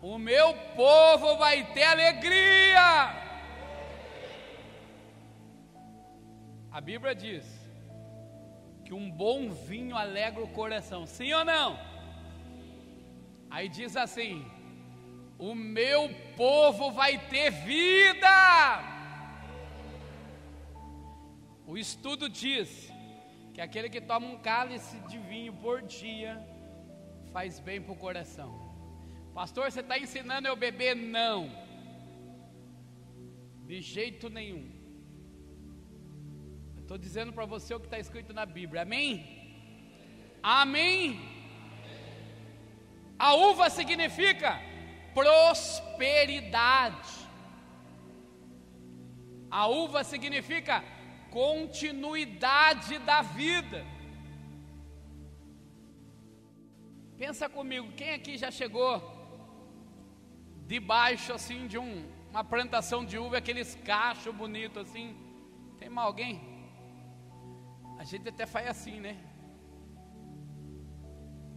O 0.00 0.16
meu 0.16 0.54
povo 0.74 1.36
vai 1.36 1.70
ter 1.74 1.82
alegria. 1.82 2.86
A 6.72 6.80
Bíblia 6.80 7.14
diz 7.14 7.44
que 8.86 8.94
um 8.94 9.10
bom 9.10 9.50
vinho 9.50 9.98
alegra 9.98 10.42
o 10.42 10.48
coração, 10.48 11.04
sim 11.06 11.30
ou 11.34 11.44
não? 11.44 11.78
Aí 13.50 13.68
diz 13.68 13.98
assim: 13.98 14.50
o 15.38 15.54
meu 15.54 16.08
povo 16.38 16.90
vai 16.90 17.18
ter 17.28 17.50
vida. 17.50 18.36
O 21.66 21.76
estudo 21.76 22.30
diz 22.30 22.90
que 23.58 23.62
aquele 23.62 23.90
que 23.90 24.00
toma 24.00 24.24
um 24.24 24.38
cálice 24.38 24.96
de 25.08 25.18
vinho 25.18 25.52
por 25.52 25.82
dia 25.82 26.32
faz 27.32 27.58
bem 27.58 27.82
para 27.82 27.92
o 27.92 27.96
coração. 27.96 28.50
Pastor, 29.34 29.64
você 29.68 29.80
está 29.80 29.98
ensinando 29.98 30.46
eu 30.46 30.54
beber? 30.54 30.94
Não, 30.94 31.50
de 33.66 33.80
jeito 33.80 34.30
nenhum. 34.30 34.64
Estou 36.82 36.96
dizendo 36.96 37.32
para 37.32 37.46
você 37.46 37.74
o 37.74 37.80
que 37.80 37.86
está 37.86 37.98
escrito 37.98 38.32
na 38.32 38.46
Bíblia, 38.46 38.82
amém? 38.82 39.10
Amém? 40.40 41.18
A 43.18 43.34
uva 43.34 43.68
significa 43.68 44.52
prosperidade. 45.12 47.10
A 49.50 49.66
uva 49.66 50.04
significa 50.04 50.84
continuidade 51.30 52.98
da 52.98 53.22
vida. 53.22 53.84
Pensa 57.16 57.48
comigo, 57.48 57.92
quem 57.92 58.10
aqui 58.10 58.36
já 58.38 58.50
chegou 58.50 59.02
debaixo 60.66 61.32
assim 61.32 61.66
de 61.66 61.78
um, 61.78 62.06
uma 62.30 62.44
plantação 62.44 63.04
de 63.04 63.18
uva, 63.18 63.38
aqueles 63.38 63.74
cachos 63.84 64.34
bonitos 64.34 64.88
assim? 64.88 65.16
Tem 65.78 65.88
mais 65.88 66.06
alguém? 66.06 66.40
A 67.98 68.04
gente 68.04 68.28
até 68.28 68.46
faz 68.46 68.68
assim, 68.68 69.00
né? 69.00 69.16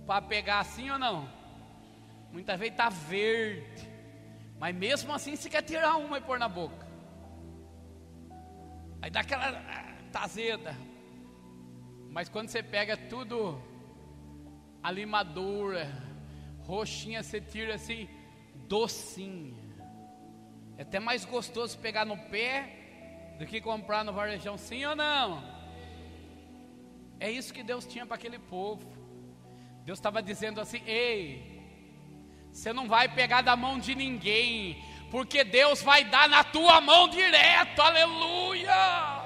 Para 0.07 0.21
pegar 0.21 0.59
assim 0.59 0.89
ou 0.89 0.97
não? 0.97 1.29
Muitas 2.31 2.57
vezes 2.57 2.73
está 2.73 2.89
verde, 2.89 3.87
mas 4.59 4.75
mesmo 4.75 5.13
assim 5.13 5.35
você 5.35 5.49
quer 5.49 5.61
tirar 5.61 5.97
uma 5.97 6.17
e 6.17 6.21
pôr 6.21 6.39
na 6.39 6.49
boca. 6.49 6.90
Aí 9.01 9.09
dá 9.09 9.21
aquela 9.21 9.49
ah, 9.49 9.93
tazeda. 10.11 10.75
Mas 12.09 12.29
quando 12.29 12.49
você 12.49 12.61
pega 12.61 12.95
tudo 12.95 13.61
ali 14.83 15.05
madura, 15.05 15.89
roxinha, 16.59 17.23
você 17.23 17.41
tira 17.41 17.75
assim, 17.75 18.07
docinha. 18.67 19.55
É 20.77 20.83
até 20.83 20.99
mais 20.99 21.25
gostoso 21.25 21.77
pegar 21.79 22.05
no 22.05 22.17
pé 22.17 23.35
do 23.39 23.45
que 23.45 23.59
comprar 23.59 24.03
no 24.03 24.13
varejão, 24.13 24.57
sim 24.57 24.85
ou 24.85 24.95
não? 24.95 25.43
É 27.19 27.29
isso 27.29 27.53
que 27.53 27.63
Deus 27.63 27.85
tinha 27.85 28.05
para 28.05 28.15
aquele 28.15 28.39
povo. 28.39 28.85
Deus 29.83 29.97
estava 29.97 30.21
dizendo 30.21 30.61
assim: 30.61 30.81
ei, 30.85 31.61
você 32.51 32.73
não 32.73 32.87
vai 32.87 33.07
pegar 33.13 33.41
da 33.41 33.55
mão 33.55 33.79
de 33.79 33.95
ninguém, 33.95 34.83
porque 35.11 35.43
Deus 35.43 35.81
vai 35.81 36.05
dar 36.05 36.29
na 36.29 36.41
tua 36.41 36.79
mão 36.79 37.09
direto, 37.09 37.81
aleluia. 37.81 39.25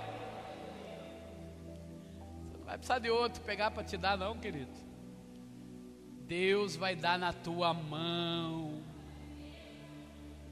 Você 2.43 2.57
não 2.57 2.65
vai 2.65 2.77
precisar 2.77 2.99
de 2.99 3.11
outro 3.11 3.41
pegar 3.43 3.69
para 3.69 3.83
te 3.83 3.95
dar, 3.95 4.17
não, 4.17 4.35
querido. 4.39 4.73
Deus 6.21 6.75
vai 6.75 6.95
dar 6.95 7.19
na 7.19 7.31
tua 7.31 7.71
mão. 7.71 8.81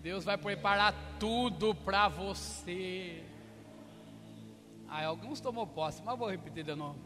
Deus 0.01 0.23
vai 0.23 0.37
preparar 0.37 0.93
tudo 1.19 1.73
para 1.73 2.07
você. 2.07 3.23
Ah, 4.87 5.03
alguns 5.03 5.41
tomou 5.41 5.65
posse, 5.65 6.03
mas 6.03 6.19
vou 6.19 6.29
repetir 6.29 6.63
de 6.63 6.75
novo. 6.75 6.99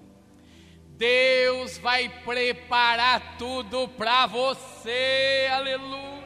Deus 0.97 1.77
vai 1.77 2.09
preparar 2.09 3.37
tudo 3.37 3.87
para 3.87 4.25
você, 4.25 5.47
aleluia. 5.49 6.16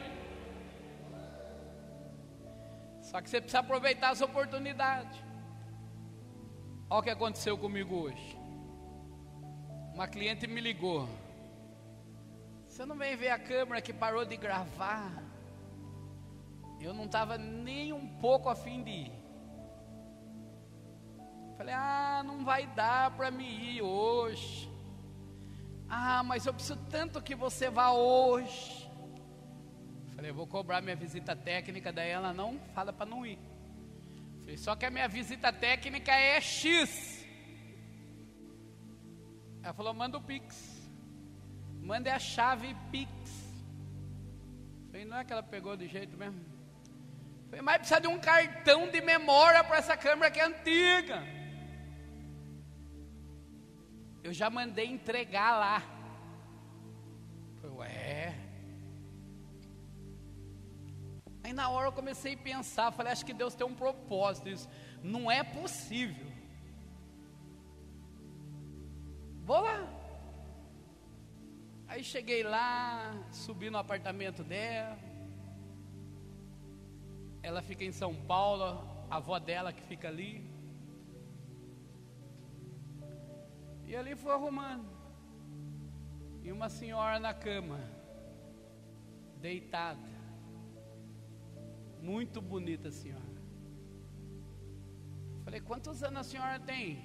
Só 3.12 3.20
que 3.20 3.28
você 3.28 3.42
precisa 3.42 3.58
aproveitar 3.58 4.12
essa 4.12 4.24
oportunidade. 4.24 5.22
Olha 6.88 6.98
o 6.98 7.02
que 7.02 7.10
aconteceu 7.10 7.58
comigo 7.58 7.94
hoje. 7.94 8.38
Uma 9.92 10.08
cliente 10.08 10.46
me 10.46 10.62
ligou. 10.62 11.06
Você 12.66 12.86
não 12.86 12.96
vem 12.96 13.14
ver 13.14 13.28
a 13.28 13.38
câmera 13.38 13.82
que 13.82 13.92
parou 13.92 14.24
de 14.24 14.34
gravar? 14.34 15.22
Eu 16.80 16.94
não 16.94 17.04
estava 17.04 17.36
nem 17.36 17.92
um 17.92 18.08
pouco 18.16 18.48
afim 18.48 18.82
de 18.82 18.90
ir. 18.90 19.12
Falei, 21.58 21.74
ah, 21.74 22.22
não 22.24 22.42
vai 22.46 22.66
dar 22.68 23.10
para 23.10 23.30
me 23.30 23.44
ir 23.44 23.82
hoje. 23.82 24.72
Ah, 25.86 26.22
mas 26.22 26.46
eu 26.46 26.54
preciso 26.54 26.78
tanto 26.88 27.20
que 27.20 27.34
você 27.34 27.68
vá 27.68 27.92
hoje. 27.92 28.81
Falei, 30.22 30.32
vou 30.32 30.46
cobrar 30.46 30.80
minha 30.80 30.94
visita 30.94 31.34
técnica, 31.34 31.92
daí 31.92 32.10
ela 32.10 32.32
não 32.32 32.56
fala 32.72 32.92
para 32.92 33.04
não 33.04 33.26
ir. 33.26 33.40
Falei, 34.38 34.56
só 34.56 34.76
que 34.76 34.86
a 34.86 34.90
minha 34.90 35.08
visita 35.08 35.52
técnica 35.52 36.12
é 36.12 36.40
X. 36.40 37.26
Ela 39.64 39.74
falou, 39.74 39.92
manda 39.92 40.16
o 40.16 40.22
Pix. 40.22 40.88
Manda 41.80 42.14
a 42.14 42.20
chave 42.20 42.72
Pix. 42.92 43.10
Falei, 44.92 45.04
não 45.04 45.16
é 45.16 45.24
que 45.24 45.32
ela 45.32 45.42
pegou 45.42 45.76
de 45.76 45.88
jeito 45.88 46.16
mesmo? 46.16 46.40
Falei, 47.46 47.60
mas 47.60 47.78
precisa 47.78 48.00
de 48.00 48.06
um 48.06 48.20
cartão 48.20 48.88
de 48.92 49.00
memória 49.00 49.64
para 49.64 49.78
essa 49.78 49.96
câmera 49.96 50.30
que 50.30 50.38
é 50.38 50.44
antiga. 50.44 51.20
Eu 54.22 54.32
já 54.32 54.48
mandei 54.48 54.86
entregar 54.86 55.58
lá. 55.58 55.82
Aí 61.52 61.56
na 61.56 61.68
hora 61.68 61.88
eu 61.88 61.92
comecei 61.92 62.32
a 62.32 62.38
pensar, 62.38 62.90
falei, 62.92 63.12
acho 63.12 63.26
que 63.26 63.34
Deus 63.34 63.54
tem 63.54 63.66
um 63.66 63.74
propósito. 63.74 64.48
Isso 64.48 64.66
não 65.02 65.30
é 65.30 65.44
possível. 65.44 66.26
Vou 69.44 69.60
lá. 69.60 69.86
Aí 71.86 72.02
cheguei 72.02 72.42
lá, 72.42 73.12
subi 73.30 73.68
no 73.68 73.76
apartamento 73.76 74.42
dela. 74.42 74.98
Ela 77.42 77.60
fica 77.60 77.84
em 77.84 77.92
São 77.92 78.14
Paulo, 78.14 78.64
a 79.10 79.16
avó 79.16 79.38
dela 79.38 79.74
que 79.74 79.82
fica 79.82 80.08
ali. 80.08 80.50
E 83.84 83.94
ali 83.94 84.16
foi 84.16 84.32
arrumando. 84.32 84.88
E 86.42 86.50
uma 86.50 86.70
senhora 86.70 87.18
na 87.18 87.34
cama, 87.34 87.78
deitada. 89.36 90.11
Muito 92.10 92.40
bonita 92.42 92.88
a 92.88 92.92
senhora. 92.92 93.40
Falei, 95.44 95.60
quantos 95.60 96.02
anos 96.02 96.20
a 96.22 96.24
senhora 96.24 96.58
tem? 96.58 96.98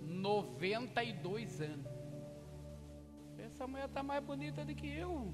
92 0.00 1.60
anos. 1.60 1.92
Essa 3.36 3.66
mulher 3.66 3.86
está 3.86 4.02
mais 4.02 4.22
bonita 4.24 4.64
do 4.64 4.74
que 4.74 4.86
eu. 4.86 5.32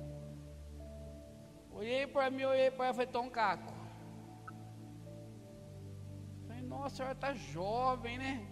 Olhei 1.70 2.06
para 2.06 2.30
mim, 2.30 2.44
olhei 2.44 2.70
para 2.70 2.86
ela, 2.86 2.94
falei, 2.94 3.12
tão 3.18 3.28
caco. 3.28 3.74
Falei, 6.46 6.62
nossa, 6.62 6.86
a 6.86 6.90
senhora 6.90 7.12
está 7.12 7.34
jovem, 7.34 8.16
né? 8.16 8.46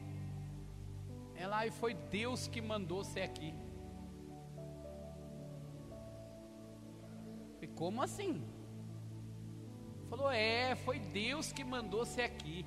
Ela, 1.34 1.66
e 1.66 1.70
foi 1.70 1.94
Deus 1.94 2.46
que 2.46 2.60
mandou 2.60 3.02
ser 3.04 3.22
aqui. 3.22 3.54
Falei, 7.54 7.70
como 7.74 8.02
assim? 8.02 8.57
Falou, 10.08 10.30
é, 10.30 10.74
foi 10.74 10.98
Deus 10.98 11.52
que 11.52 11.62
mandou 11.62 12.04
ser 12.04 12.22
aqui. 12.22 12.64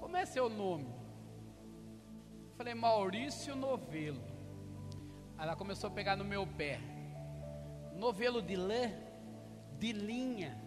Como 0.00 0.16
é 0.16 0.26
seu 0.26 0.48
nome? 0.48 0.92
Falei, 2.56 2.74
Maurício 2.74 3.54
Novelo. 3.54 4.22
Ela 5.38 5.56
começou 5.56 5.88
a 5.88 5.92
pegar 5.92 6.16
no 6.16 6.24
meu 6.24 6.46
pé. 6.46 6.80
Novelo 7.94 8.42
de 8.42 8.56
lã, 8.56 8.90
de 9.78 9.92
linha. 9.92 10.60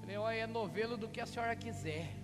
Falei, 0.00 0.16
olha, 0.16 0.36
é 0.36 0.46
novelo 0.46 0.96
do 0.96 1.08
que 1.08 1.20
a 1.20 1.26
senhora 1.26 1.56
quiser. 1.56 2.14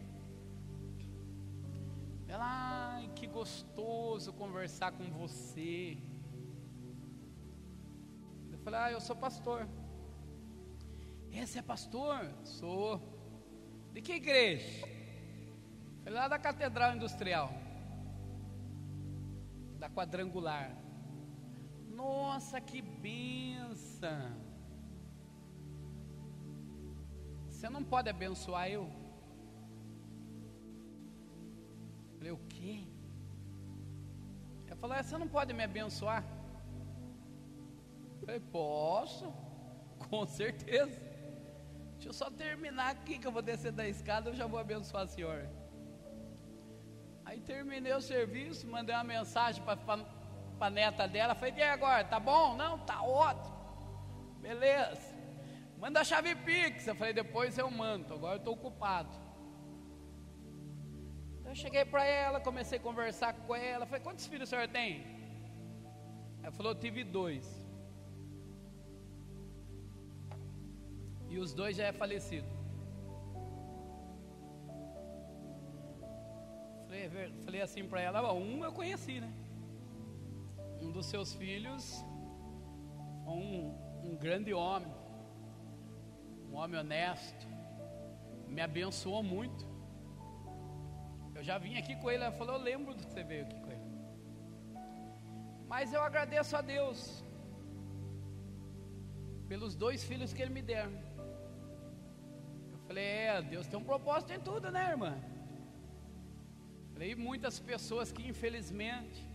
Ela, 2.29 2.95
ai, 2.95 3.11
que 3.15 3.27
gostoso 3.27 4.33
conversar 4.33 4.93
com 4.93 5.05
você. 5.11 5.99
Eu 8.51 8.59
falei, 8.59 8.81
ah, 8.81 8.93
eu 8.93 9.01
sou 9.01 9.17
pastor. 9.17 9.67
Esse 11.33 11.59
é 11.59 11.63
pastor? 11.63 12.31
Sou. 12.45 13.01
De 13.93 14.03
que 14.03 14.13
igreja? 14.13 14.87
Falei, 16.05 16.19
lá 16.19 16.29
da 16.29 16.39
Catedral 16.39 16.95
Industrial. 16.95 17.51
Da 19.79 19.89
Quadrangular. 19.89 20.77
Nossa, 21.89 22.61
que 22.61 22.83
benção! 22.83 24.37
Você 27.49 27.69
não 27.69 27.83
pode 27.83 28.11
abençoar 28.11 28.69
eu? 28.69 28.91
Falei, 32.19 32.33
o 32.33 32.39
quê? 32.49 32.85
Ela 34.67 34.77
falou, 34.77 34.97
você 34.97 35.19
não 35.19 35.29
pode 35.29 35.53
me 35.53 35.63
abençoar? 35.63 36.25
Falei, 38.21 38.41
posso, 38.41 39.33
com 40.11 40.27
certeza. 40.27 41.12
Deixa 42.03 42.11
eu 42.15 42.21
só 42.21 42.29
terminar 42.33 42.91
aqui 42.91 43.17
que 43.17 43.29
eu 43.29 43.31
vou 43.31 43.43
descer 43.43 43.71
da 43.71 43.87
escada, 43.87 44.29
eu 44.29 44.35
já 44.35 44.45
vou 44.45 44.59
abençoar 44.59 45.05
a 45.05 45.07
senhora. 45.07 45.49
Aí 47.25 47.41
terminei 47.41 47.93
o 47.95 48.01
serviço, 48.01 48.67
mandei 48.67 48.93
uma 48.93 49.05
mensagem 49.05 49.63
para 49.63 49.79
a 50.59 50.69
neta 50.69 51.07
dela, 51.07 51.37
falei, 51.37 51.55
e 51.57 51.63
agora, 51.63 52.03
tá 52.03 52.19
bom? 52.19 52.57
Não, 52.57 52.77
tá 52.81 53.01
ótimo. 53.05 53.55
Beleza. 54.41 55.15
Manda 55.79 56.01
a 56.01 56.05
chave 56.05 56.35
Pix. 56.35 56.89
Eu 56.89 56.97
falei, 56.97 57.13
depois 57.13 57.57
eu 57.57 57.71
mando, 57.71 58.15
agora 58.15 58.35
eu 58.35 58.39
estou 58.39 58.55
ocupado. 58.55 59.17
Então 61.39 61.53
eu 61.53 61.55
cheguei 61.55 61.85
para 61.85 62.05
ela, 62.05 62.41
comecei 62.41 62.79
a 62.79 62.83
conversar 62.83 63.33
com 63.33 63.55
ela. 63.55 63.87
Falei, 63.87 64.03
quantos 64.03 64.27
filhos 64.27 64.49
o 64.49 64.51
senhor 64.51 64.67
tem? 64.67 65.07
Ela 66.43 66.51
falou, 66.51 66.75
tive 66.75 67.05
dois. 67.05 67.62
E 71.33 71.39
os 71.45 71.53
dois 71.61 71.77
já 71.77 71.87
é 71.91 71.93
falecido. 71.93 72.51
Falei, 77.45 77.61
é 77.61 77.65
assim 77.65 77.85
para 77.89 78.01
ela, 78.01 78.33
um 78.33 78.65
eu 78.65 78.73
conheci, 78.73 79.17
né? 79.21 79.31
um 80.83 80.91
dos 80.91 81.07
seus 81.07 81.33
filhos, 81.35 81.85
um, 83.27 83.73
um 84.05 84.17
grande 84.17 84.53
homem, 84.53 84.93
um 86.51 86.57
homem 86.57 86.79
honesto, 86.81 87.47
me 88.49 88.61
abençoou 88.61 89.23
muito. 89.23 89.65
Eu 91.35 91.43
já 91.43 91.57
vim 91.59 91.77
aqui 91.79 91.95
com 91.97 92.11
ele, 92.11 92.25
ela 92.25 92.33
falou, 92.33 92.57
eu 92.57 92.63
lembro 92.63 92.95
do 92.95 93.05
que 93.05 93.13
você 93.13 93.23
veio 93.23 93.45
aqui 93.45 93.59
com 93.61 93.71
ele. 93.71 93.93
Mas 95.67 95.93
eu 95.93 96.03
agradeço 96.03 96.57
a 96.57 96.61
Deus 96.61 97.25
pelos 99.49 99.75
dois 99.75 100.03
filhos 100.05 100.33
que 100.33 100.43
ele 100.43 100.53
me 100.59 100.63
deu. 100.63 100.91
Eu 102.93 102.97
falei, 102.97 103.11
é, 103.11 103.41
Deus 103.41 103.67
tem 103.67 103.79
um 103.79 103.85
propósito 103.85 104.35
em 104.35 104.39
tudo, 104.39 104.71
né, 104.71 104.91
irmã? 104.91 105.19
Falei, 106.93 107.15
muitas 107.15 107.59
pessoas 107.59 108.13
que 108.13 108.29
infelizmente 108.29 109.27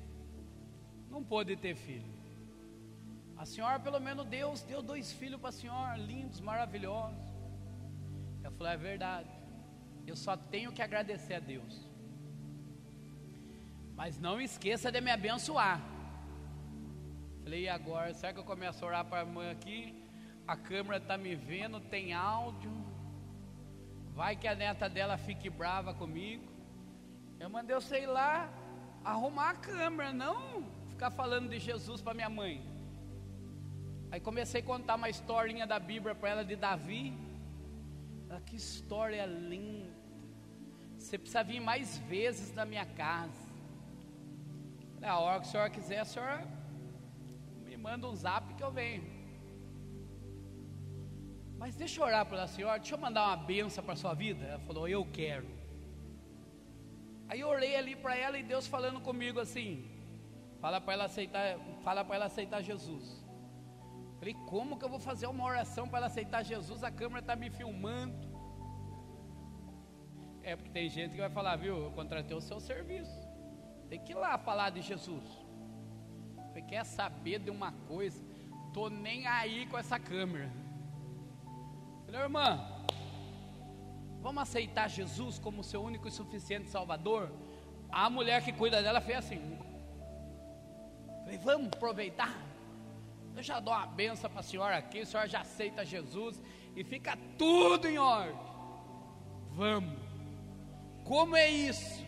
não 1.10 1.24
pôde 1.24 1.56
ter 1.56 1.76
filho. 1.76 2.13
A 3.36 3.48
senhora, 3.48 3.80
pelo 3.80 4.00
menos, 4.00 4.28
Deus 4.28 4.62
deu 4.62 4.84
dois 4.84 5.12
filhos 5.12 5.39
para 5.41 5.50
a 5.50 5.52
senhora, 5.52 5.98
lindos, 5.98 6.39
maravilhosos. 6.39 7.17
Ela 8.43 8.52
falou: 8.52 8.72
é 8.72 8.78
verdade, 8.78 9.30
eu 10.06 10.15
só 10.15 10.38
tenho 10.38 10.72
que 10.72 10.84
agradecer 10.84 11.34
a 11.34 11.39
Deus. 11.39 11.89
Mas 13.96 14.20
não 14.20 14.39
esqueça 14.39 14.91
de 14.91 15.02
me 15.02 15.10
abençoar. 15.10 15.82
Falei, 17.41 17.63
e 17.63 17.70
agora? 17.70 18.13
Será 18.13 18.34
que 18.34 18.39
eu 18.39 18.43
começo 18.43 18.86
a 18.86 18.88
orar 18.88 19.06
para 19.06 19.22
a 19.22 19.26
irmã 19.26 19.50
aqui? 19.50 20.06
A 20.48 20.56
câmera 20.56 20.98
está 20.98 21.17
me 21.17 21.34
vendo, 21.34 21.80
tem 21.80 22.13
áudio. 22.13 22.87
Vai 24.17 24.36
que 24.36 24.47
a 24.47 24.56
neta 24.56 24.89
dela 24.89 25.15
fique 25.15 25.47
brava 25.47 25.93
comigo. 25.93 26.43
Eu 27.39 27.51
mandei 27.51 27.75
eu 27.75 27.80
sei 27.80 28.08
lá 28.08 28.51
arrumar 29.06 29.51
a 29.51 29.53
câmera, 29.53 30.12
não 30.12 30.63
ficar 30.89 31.12
falando 31.12 31.47
de 31.47 31.60
Jesus 31.60 32.01
para 32.01 32.15
minha 32.15 32.27
mãe. 32.27 32.65
Aí 34.10 34.19
comecei 34.19 34.62
a 34.62 34.63
contar 34.63 34.95
uma 34.95 35.08
historinha 35.08 35.67
da 35.67 35.77
Bíblia 35.77 36.15
para 36.15 36.30
ela 36.30 36.43
de 36.43 36.56
Davi. 36.56 37.15
Ela, 38.27 38.41
que 38.41 38.56
história 38.56 39.23
linda. 39.27 39.93
Você 40.97 41.19
precisa 41.19 41.43
vir 41.43 41.60
mais 41.60 41.99
vezes 41.99 42.51
na 42.56 42.65
minha 42.65 42.88
casa. 42.88 43.45
A 45.03 45.19
hora 45.19 45.41
que 45.41 45.47
a 45.47 45.51
senhora 45.51 45.69
quiser, 45.69 45.99
a 45.99 46.06
senhora 46.06 46.47
me 47.65 47.77
manda 47.77 48.08
um 48.08 48.15
zap 48.15 48.51
que 48.56 48.63
eu 48.63 48.71
venho. 48.71 49.16
Mas 51.58 51.76
deixa 51.76 52.00
eu 52.00 52.06
orar 52.06 52.26
pela 52.26 52.48
senhora, 52.48 52.80
deixa 52.80 52.96
eu 52.96 53.00
mandar 53.00 53.28
uma 53.28 53.38
benção 53.38 53.84
para 53.84 53.93
a 53.93 53.98
sua 53.98 54.13
vida. 54.13 54.46
Ela 54.46 54.60
falou, 54.60 54.88
eu 54.88 55.06
quero. 55.12 55.48
Aí 57.30 57.41
eu 57.41 57.50
orei 57.50 57.76
ali 57.76 57.96
para 57.96 58.15
ela 58.15 58.38
e 58.38 58.43
Deus 58.43 58.67
falando 58.67 59.02
comigo 59.02 59.39
assim: 59.39 59.89
fala 60.62 60.80
para 60.80 60.93
ela 60.93 61.06
aceitar, 61.06 61.60
fala 61.82 62.04
para 62.06 62.15
ela 62.15 62.26
aceitar 62.26 62.62
Jesus. 62.62 63.26
Falei, 64.20 64.34
como 64.46 64.78
que 64.78 64.86
eu 64.86 64.89
vou 64.89 65.00
fazer 65.00 65.28
uma 65.28 65.43
oração 65.43 65.88
para 65.88 66.00
ela 66.00 66.08
aceitar 66.08 66.43
Jesus? 66.43 66.84
A 66.84 66.91
câmera 66.91 67.20
está 67.20 67.36
me 67.36 67.50
filmando. 67.50 68.28
É 70.41 70.56
porque 70.56 70.72
tem 70.72 70.89
gente 70.89 71.12
que 71.12 71.17
vai 71.17 71.30
falar, 71.30 71.56
viu? 71.58 71.76
Eu 71.84 71.91
contratei 71.91 72.36
o 72.36 72.41
seu 72.41 72.60
serviço. 72.60 73.20
Tem 73.89 74.00
que 74.00 74.13
ir 74.13 74.15
lá 74.15 74.38
falar 74.38 74.70
de 74.70 74.82
Jesus. 74.82 75.24
Você 76.48 76.62
quer 76.62 76.84
saber 76.86 77.39
de 77.39 77.52
uma 77.52 77.72
coisa? 77.72 78.26
Tô 78.74 78.89
nem 78.89 79.28
aí 79.28 79.67
com 79.67 79.78
essa 79.78 80.00
câmera. 80.00 80.52
Falei, 82.08 82.22
irmã, 82.22 82.65
vamos 84.22 84.41
aceitar 84.41 84.89
Jesus 84.89 85.38
como 85.38 85.62
seu 85.62 85.84
único 85.84 86.08
e 86.08 86.12
suficiente 86.12 86.70
Salvador? 86.70 87.30
A 87.91 88.10
mulher 88.10 88.41
que 88.46 88.54
cuida 88.54 88.82
dela 88.82 89.02
fez 89.02 89.17
assim. 89.17 89.60
Falei, 91.24 91.38
vamos 91.38 91.67
aproveitar. 91.67 92.34
Eu 93.36 93.43
já 93.43 93.60
dou 93.60 93.74
uma 93.74 93.86
benção 93.86 94.30
para 94.30 94.39
a 94.39 94.43
senhora 94.43 94.78
aqui, 94.78 95.02
a 95.02 95.06
senhora 95.06 95.28
já 95.28 95.41
aceita 95.41 95.84
Jesus 95.86 96.41
e 96.78 96.82
fica 96.82 97.17
tudo 97.38 97.89
em 97.89 97.98
ordem. 97.98 98.39
Vamos. 99.52 100.00
Como 101.04 101.36
é 101.36 101.50
isso? 101.50 102.06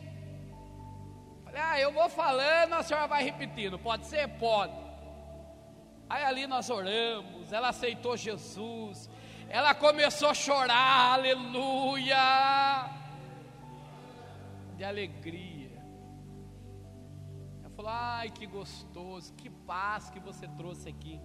Falei, 1.43 1.61
ah, 1.61 1.77
eu 1.77 1.91
vou 1.91 2.07
falando, 2.07 2.71
a 2.71 2.83
senhora 2.83 3.05
vai 3.05 3.21
repetindo. 3.21 3.77
Pode 3.77 4.05
ser? 4.05 4.29
Pode. 4.39 4.73
Aí 6.09 6.23
ali 6.23 6.47
nós 6.47 6.69
oramos, 6.69 7.51
ela 7.51 7.67
aceitou 7.67 8.15
Jesus, 8.15 9.09
ela 9.49 9.73
começou 9.75 10.29
a 10.29 10.33
chorar, 10.33 11.13
aleluia, 11.13 12.17
de 14.77 14.83
alegria. 14.83 15.59
Falou: 17.79 17.93
ai, 17.93 18.29
que 18.29 18.45
gostoso, 18.45 19.33
que 19.35 19.49
paz 19.49 20.09
que 20.09 20.19
você 20.19 20.45
trouxe 20.49 20.89
aqui. 20.89 21.17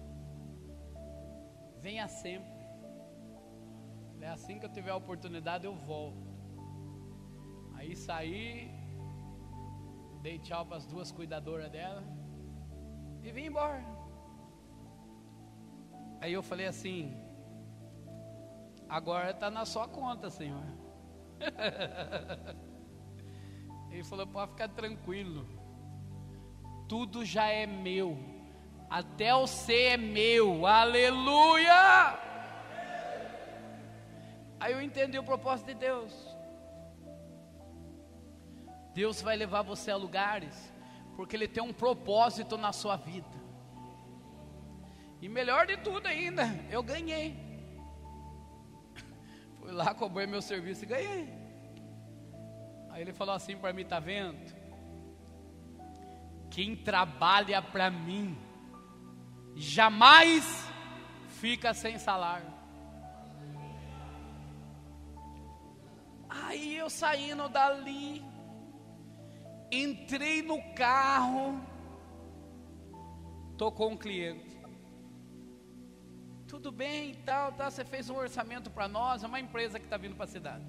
Venha 1.81 2.07
sempre. 2.07 2.55
É 4.21 4.29
assim 4.29 4.57
que 4.57 4.65
eu 4.65 4.71
tiver 4.71 4.91
a 4.91 4.95
oportunidade, 4.95 5.65
eu 5.65 5.75
volto. 5.75 6.29
Aí 7.73 7.93
saí, 7.93 8.71
dei 10.21 10.39
tchau 10.39 10.65
para 10.65 10.77
as 10.77 10.85
duas 10.85 11.11
cuidadoras 11.11 11.69
dela 11.69 12.01
e 13.21 13.33
vim 13.33 13.47
embora. 13.47 13.83
Aí 16.21 16.31
eu 16.31 16.41
falei 16.41 16.67
assim: 16.67 17.13
agora 18.95 19.31
está 19.31 19.49
na 19.49 19.65
sua 19.65 19.87
conta, 19.87 20.29
Senhor. 20.29 20.63
Ele 23.91 24.03
falou: 24.03 24.27
pode 24.27 24.51
ficar 24.51 24.69
tranquilo 24.69 25.65
tudo 26.87 27.25
já 27.25 27.47
é 27.47 27.65
meu, 27.65 28.17
até 28.89 29.33
o 29.33 29.47
ser 29.47 29.93
é 29.93 29.97
meu, 29.97 30.65
aleluia! 30.65 32.19
Aí 34.59 34.71
eu 34.71 34.81
entendi 34.81 35.17
o 35.17 35.23
propósito 35.23 35.67
de 35.67 35.75
Deus. 35.75 36.13
Deus 38.93 39.21
vai 39.21 39.35
levar 39.35 39.61
você 39.61 39.91
a 39.91 39.95
lugares, 39.95 40.73
porque 41.15 41.35
Ele 41.35 41.47
tem 41.47 41.61
um 41.61 41.73
propósito 41.73 42.57
na 42.57 42.71
sua 42.71 42.95
vida. 42.95 43.35
E 45.21 45.27
melhor 45.27 45.67
de 45.67 45.77
tudo 45.77 46.07
ainda, 46.07 46.43
eu 46.69 46.81
ganhei. 46.81 47.44
Fui 49.65 49.73
lá, 49.73 49.95
cobrei 49.95 50.27
meu 50.27 50.43
serviço 50.43 50.83
e 50.83 50.85
ganhei. 50.85 51.33
Aí 52.91 53.01
ele 53.01 53.13
falou 53.13 53.33
assim 53.33 53.57
para 53.57 53.73
mim: 53.73 53.83
tá 53.83 53.99
vendo? 53.99 54.37
Quem 56.51 56.75
trabalha 56.75 57.63
para 57.63 57.89
mim 57.89 58.37
jamais 59.55 60.69
fica 61.39 61.73
sem 61.73 61.97
salário. 61.97 62.53
Aí 66.29 66.77
eu 66.77 66.87
saindo 66.87 67.49
dali, 67.49 68.23
entrei 69.71 70.43
no 70.43 70.61
carro, 70.75 71.59
tocou 73.57 73.89
um 73.89 73.97
cliente. 73.97 74.54
Tudo 76.55 76.71
bem 76.71 77.11
e 77.11 77.15
tal, 77.15 77.51
tal, 77.51 77.69
você 77.69 77.83
fez 77.83 78.09
um 78.09 78.15
orçamento 78.15 78.71
para 78.71 78.87
nós, 78.87 79.21
é 79.21 79.27
uma 79.27 79.41
empresa 79.41 79.77
que 79.77 79.85
está 79.85 79.97
vindo 79.97 80.15
para 80.15 80.23
a 80.23 80.27
cidade. 80.27 80.63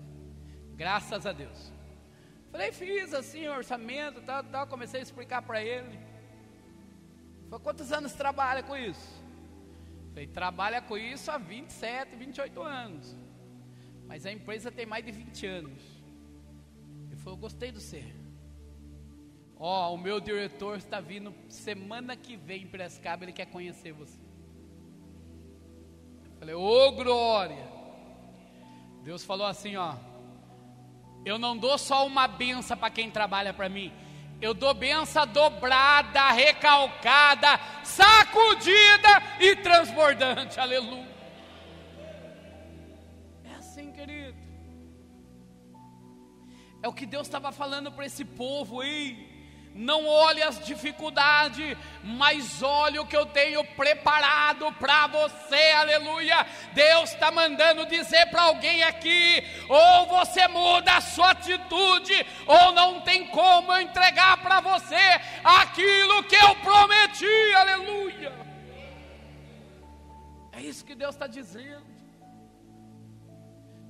Graças 0.75 1.25
a 1.25 1.33
Deus. 1.33 1.73
Falei, 2.51 2.73
fiz 2.73 3.15
assim, 3.15 3.47
orçamento, 3.47 4.21
tal, 4.23 4.43
tal, 4.43 4.67
comecei 4.67 4.99
a 4.99 5.03
explicar 5.05 5.43
para 5.43 5.63
ele. 5.63 5.97
Falei, 7.49 7.63
quantos 7.63 7.93
anos 7.93 8.15
trabalha 8.15 8.65
com 8.65 8.77
isso? 8.77 9.23
Falei, 10.09 10.27
trabalha 10.27 10.83
com 10.83 10.99
isso 10.99 11.31
há 11.31 11.39
27, 11.39 12.17
28 12.17 12.63
anos. 12.63 13.17
Mas 14.09 14.27
a 14.27 14.33
empresa 14.33 14.73
tem 14.73 14.87
mais 14.87 15.05
de 15.05 15.13
20 15.13 15.47
anos. 15.47 15.83
Ele 17.07 17.21
falou, 17.21 17.39
gostei 17.39 17.71
do 17.71 17.79
ser. 17.79 18.13
Ó, 19.57 19.91
oh, 19.91 19.95
o 19.95 19.99
meu 19.99 20.19
diretor 20.19 20.79
está 20.79 20.99
vindo 20.99 21.33
semana 21.49 22.17
que 22.17 22.37
vem 22.37 22.65
em 22.65 22.67
Prescaba, 22.67 23.25
ele 23.25 23.33
quer 23.33 23.47
conhecer 23.47 23.93
você. 23.93 24.26
Falei, 26.47 26.55
ô 26.55 26.87
oh, 26.89 26.93
glória! 26.93 27.67
Deus 29.03 29.25
falou 29.25 29.47
assim, 29.47 29.75
ó. 29.75 29.95
Eu 31.25 31.39
não 31.39 31.57
dou 31.57 31.77
só 31.77 32.07
uma 32.07 32.29
benção 32.29 32.77
para 32.77 32.91
quem 32.91 33.11
trabalha 33.11 33.53
para 33.53 33.69
mim. 33.69 33.93
Eu 34.41 34.55
dou 34.55 34.73
benção 34.73 35.27
dobrada, 35.27 36.31
recalcada, 36.31 37.59
sacudida 37.83 39.09
e 39.41 39.57
transbordante. 39.57 40.61
Aleluia. 40.61 41.17
É 43.45 43.55
assim, 43.57 43.91
querido. 43.91 44.39
É 46.81 46.87
o 46.87 46.93
que 46.93 47.07
Deus 47.07 47.27
estava 47.27 47.51
falando 47.51 47.91
para 47.91 48.07
esse 48.07 48.25
povo 48.25 48.83
aí. 48.83 49.26
Não 49.77 50.07
olhe 50.07 50.43
as 50.43 50.59
dificuldades, 50.65 51.77
mas 52.03 52.63
olhe 52.63 52.99
o 52.99 53.05
que 53.05 53.15
eu 53.15 53.27
tenho 53.27 53.63
preparado 53.63 54.73
para 54.73 55.07
você, 55.07 55.71
aleluia. 55.73 56.47
Deus 56.73 57.13
está 57.13 57.31
mandando 57.31 57.85
dizer 57.85 58.25
para 58.31 58.45
alguém 58.45 58.83
aqui: 58.85 59.45
ou 59.69 60.07
você 60.07 60.49
muda 60.49 60.97
a 60.97 61.03
sua 61.03 61.33
atitude, 61.33 62.27
ou 62.47 62.73
não 62.73 63.03
tem 63.03 63.27
como 63.27 63.71
eu 63.71 63.83
entregar 63.83 64.39
para 64.39 64.61
você 64.61 65.21
aquilo 65.45 66.25
que 66.25 66.37
eu 66.37 66.57
prometi, 66.57 67.55
aleluia. 67.55 68.33
É 70.53 70.61
isso 70.63 70.87
que 70.87 70.95
Deus 70.95 71.15
está 71.15 71.27
dizendo. 71.27 71.85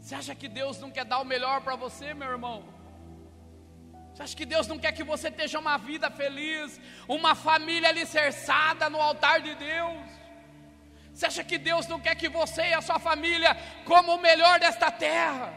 Você 0.01 0.17
acha 0.17 0.35
que 0.35 0.49
Deus 0.49 0.81
não 0.81 0.91
quer 0.91 1.05
dar 1.05 1.21
o 1.21 1.25
melhor 1.25 1.61
para 1.61 1.77
você, 1.77 2.13
meu 2.13 2.29
irmão? 2.29 2.76
Você 4.17 4.23
acha 4.23 4.37
que 4.37 4.47
Deus 4.47 4.67
não 4.67 4.79
quer 4.79 4.93
que 4.93 5.05
você 5.05 5.31
tenha 5.31 5.61
uma 5.61 5.77
vida 5.77 6.11
feliz, 6.11 6.81
uma 7.07 7.35
família 7.35 7.91
alicerçada 7.91 8.89
no 8.89 8.99
altar 8.99 9.43
de 9.43 9.55
Deus? 9.55 10.09
Você 11.13 11.27
acha 11.27 11.45
que 11.45 11.59
Deus 11.59 11.87
não 11.87 12.01
quer 12.01 12.15
que 12.15 12.27
você 12.27 12.63
e 12.63 12.73
a 12.73 12.81
sua 12.81 12.99
família 12.99 13.55
como 13.85 14.15
o 14.15 14.19
melhor 14.19 14.59
desta 14.59 14.91
terra? 14.91 15.53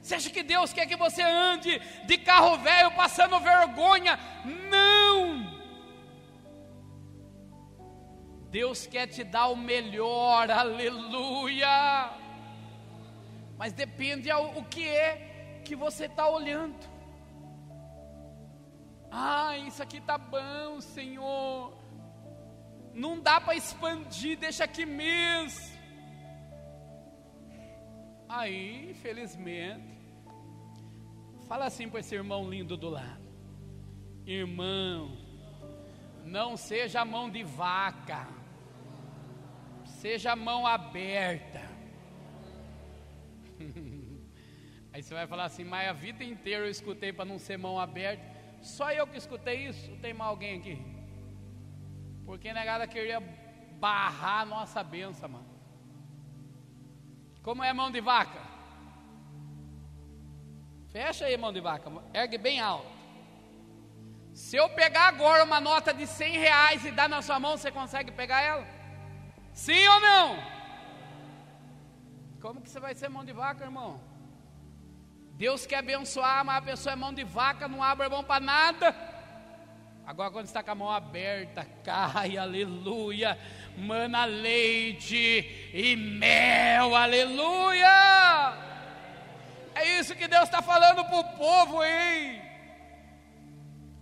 Você 0.00 0.14
acha 0.14 0.30
que 0.30 0.42
Deus 0.42 0.72
quer 0.72 0.86
que 0.86 0.96
você 0.96 1.20
ande 1.20 1.78
de 2.06 2.16
carro 2.16 2.56
velho 2.56 2.90
passando 2.92 3.38
vergonha? 3.38 4.18
Não! 4.70 5.58
Deus 8.50 8.86
quer 8.86 9.08
te 9.08 9.22
dar 9.22 9.48
o 9.48 9.56
melhor, 9.56 10.50
aleluia! 10.50 12.12
Mas 13.58 13.74
depende 13.74 14.32
o 14.32 14.64
que 14.64 14.88
é 14.88 15.60
que 15.66 15.76
você 15.76 16.06
está 16.06 16.26
olhando. 16.26 16.97
Ah, 19.10 19.56
isso 19.58 19.82
aqui 19.82 20.00
tá 20.00 20.18
bom, 20.18 20.80
Senhor. 20.80 21.72
Não 22.94 23.20
dá 23.20 23.40
para 23.40 23.54
expandir, 23.54 24.38
deixa 24.38 24.64
aqui 24.64 24.84
mesmo. 24.84 25.78
Aí, 28.28 28.90
infelizmente, 28.90 29.98
fala 31.46 31.64
assim 31.66 31.88
para 31.88 32.00
esse 32.00 32.14
irmão 32.14 32.48
lindo 32.48 32.76
do 32.76 32.90
lado: 32.90 33.22
Irmão, 34.26 35.16
não 36.24 36.56
seja 36.56 37.04
mão 37.04 37.30
de 37.30 37.42
vaca, 37.42 38.28
seja 39.84 40.36
mão 40.36 40.66
aberta. 40.66 41.62
Aí 44.92 45.02
você 45.02 45.14
vai 45.14 45.26
falar 45.26 45.44
assim, 45.44 45.64
mas 45.64 45.88
a 45.88 45.92
vida 45.92 46.22
inteira 46.24 46.66
eu 46.66 46.70
escutei 46.70 47.12
para 47.12 47.24
não 47.24 47.38
ser 47.38 47.56
mão 47.56 47.78
aberta. 47.78 48.37
Só 48.60 48.92
eu 48.92 49.06
que 49.06 49.16
escutei 49.16 49.68
isso? 49.68 49.96
Tem 49.96 50.12
mais 50.12 50.30
alguém 50.30 50.58
aqui? 50.58 50.98
Porque 52.24 52.52
negada 52.52 52.86
queria 52.86 53.20
barrar 53.78 54.42
a 54.42 54.46
nossa 54.46 54.82
benção, 54.82 55.28
mano. 55.28 55.48
Como 57.42 57.62
é 57.62 57.72
mão 57.72 57.90
de 57.90 58.00
vaca? 58.00 58.40
Fecha 60.88 61.26
aí, 61.26 61.36
mão 61.36 61.52
de 61.52 61.60
vaca, 61.60 61.90
ergue 62.12 62.38
bem 62.38 62.60
alto. 62.60 62.98
Se 64.34 64.56
eu 64.56 64.68
pegar 64.70 65.08
agora 65.08 65.44
uma 65.44 65.60
nota 65.60 65.92
de 65.92 66.06
100 66.06 66.38
reais 66.38 66.84
e 66.84 66.90
dar 66.90 67.08
na 67.08 67.20
sua 67.22 67.40
mão, 67.40 67.56
você 67.56 67.70
consegue 67.70 68.12
pegar 68.12 68.40
ela? 68.40 68.66
Sim 69.52 69.86
ou 69.88 70.00
não? 70.00 70.38
Como 72.40 72.60
que 72.60 72.70
você 72.70 72.78
vai 72.78 72.94
ser 72.94 73.08
mão 73.08 73.24
de 73.24 73.32
vaca, 73.32 73.64
irmão? 73.64 74.00
Deus 75.38 75.64
quer 75.64 75.76
abençoar, 75.76 76.44
mas 76.44 76.56
a 76.56 76.62
pessoa 76.62 76.94
é 76.94 76.96
mão 76.96 77.14
de 77.14 77.22
vaca, 77.22 77.68
não 77.68 77.80
abre 77.80 78.08
mão 78.08 78.24
para 78.24 78.40
nada. 78.40 78.92
Agora, 80.04 80.32
quando 80.32 80.46
está 80.46 80.64
com 80.64 80.72
a 80.72 80.74
mão 80.74 80.90
aberta, 80.90 81.64
cai, 81.84 82.36
aleluia, 82.36 83.38
mana 83.76 84.24
leite 84.24 85.70
e 85.72 85.94
mel, 85.94 86.96
aleluia. 86.96 88.52
É 89.76 90.00
isso 90.00 90.16
que 90.16 90.26
Deus 90.26 90.42
está 90.42 90.60
falando 90.60 91.04
para 91.04 91.20
o 91.20 91.36
povo, 91.36 91.84
hein? 91.84 92.42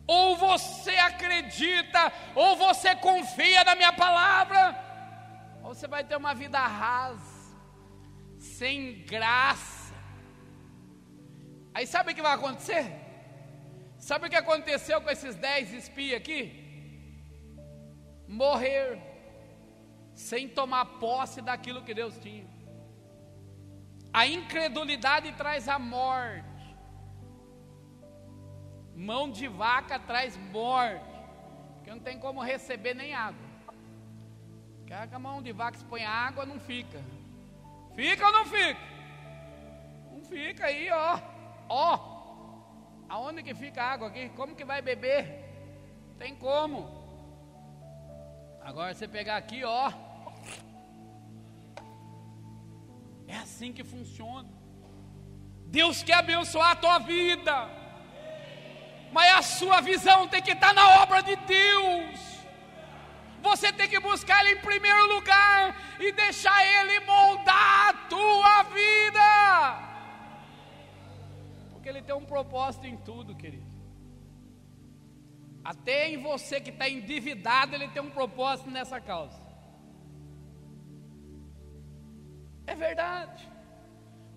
Ou 0.07 0.37
você 0.37 0.93
acredita, 0.93 2.11
ou 2.35 2.57
você 2.57 2.97
confia 2.97 3.63
na 3.63 3.75
minha 3.75 3.93
palavra, 3.93 4.75
ou 5.63 5.75
você 5.75 5.87
vai 5.87 6.03
ter 6.03 6.17
uma 6.17 6.35
vida 6.35 6.59
rasa, 6.59 7.55
sem 8.39 9.05
graça. 9.05 9.76
Aí 11.77 11.87
sabe 11.87 12.13
o 12.13 12.15
que 12.15 12.23
vai 12.23 12.33
acontecer? 12.33 12.87
Sabe 13.99 14.27
o 14.27 14.31
que 14.31 14.43
aconteceu 14.45 14.99
com 15.03 15.11
esses 15.11 15.35
dez 15.37 15.75
espias 15.75 16.17
aqui? 16.21 16.41
Morrer 18.27 18.99
sem 20.15 20.49
tomar 20.49 20.87
posse 21.03 21.43
daquilo 21.43 21.83
que 21.83 21.93
Deus 21.93 22.17
tinha. 22.17 22.47
A 24.11 24.27
incredulidade 24.27 25.31
traz 25.33 25.69
a 25.69 25.79
morte. 25.79 26.65
Mão 28.95 29.31
de 29.31 29.47
vaca 29.47 29.99
traz 29.99 30.35
morte, 30.59 31.05
porque 31.75 31.91
não 31.91 32.01
tem 32.01 32.19
como 32.19 32.41
receber 32.41 32.95
nem 32.95 33.13
água. 33.13 33.49
Quer 34.87 35.07
que 35.09 35.15
a 35.15 35.19
mão 35.19 35.43
de 35.43 35.53
vaca 35.53 35.77
se 35.77 35.85
põe 35.85 36.05
água, 36.07 36.47
não 36.47 36.59
fica. 36.59 37.05
Fica 37.95 38.27
ou 38.29 38.33
não 38.33 38.47
fica? 38.47 38.81
Não 40.11 40.25
fica 40.25 40.65
aí, 40.65 40.91
ó. 40.91 41.36
Ó. 41.69 41.99
Aonde 43.09 43.43
que 43.43 43.55
fica 43.55 43.83
a 43.83 43.93
água 43.93 44.09
aqui? 44.09 44.29
Como 44.31 44.55
que 44.55 44.65
vai 44.65 44.83
beber? 44.83 45.25
Tem 46.19 46.35
como. 46.35 46.79
Agora 48.61 48.95
você 48.95 49.07
pegar 49.07 49.37
aqui, 49.37 49.65
ó. 49.65 49.93
É 53.29 53.37
assim 53.37 53.73
que 53.73 53.85
funciona. 53.85 54.49
Deus 55.67 56.03
quer 56.03 56.15
abençoar 56.15 56.73
a 56.73 56.77
tua 56.77 56.99
vida 56.99 57.87
mas 59.17 59.35
a 59.35 59.41
sua 59.41 59.81
visão 59.81 60.29
tem 60.29 60.43
que 60.43 60.53
estar 60.53 60.75
na 60.75 61.03
obra 61.03 61.23
de 61.23 61.37
Deus. 61.37 62.21
Você 63.41 63.73
tem 63.73 63.89
que 63.89 63.99
buscar 63.99 64.45
Ele 64.45 64.59
em 64.59 64.61
primeiro 64.61 65.07
lugar 65.07 65.75
e 65.99 66.13
deixar 66.13 66.63
Ele 66.67 67.01
moldar 67.01 67.89
a 67.89 67.93
tua 68.11 68.63
vida, 68.65 69.86
porque 71.87 71.99
Ele 71.99 72.03
tem 72.03 72.17
um 72.17 72.25
propósito 72.25 72.85
em 72.85 72.97
tudo, 72.97 73.37
querido. 73.37 73.71
Até 75.63 76.09
em 76.09 76.17
você 76.17 76.61
que 76.61 76.71
está 76.71 76.89
endividado, 76.89 77.77
Ele 77.77 77.87
tem 77.87 78.03
um 78.03 78.11
propósito 78.11 78.73
nessa 78.73 79.01
causa. 79.01 79.41
É 82.67 82.75
verdade, 82.75 83.49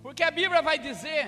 porque 0.04 0.22
a 0.22 0.30
Bíblia 0.30 0.62
vai 0.62 0.78
dizer 0.78 1.26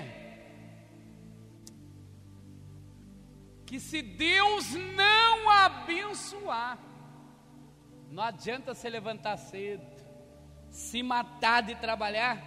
que 3.66 3.80
se 3.80 4.00
Deus 4.00 4.74
não 4.74 5.50
abençoar, 5.50 6.78
não 8.08 8.22
adianta 8.22 8.74
se 8.74 8.88
levantar 8.88 9.36
cedo, 9.38 9.84
se 10.70 11.02
matar 11.02 11.62
de 11.64 11.74
trabalhar, 11.74 12.40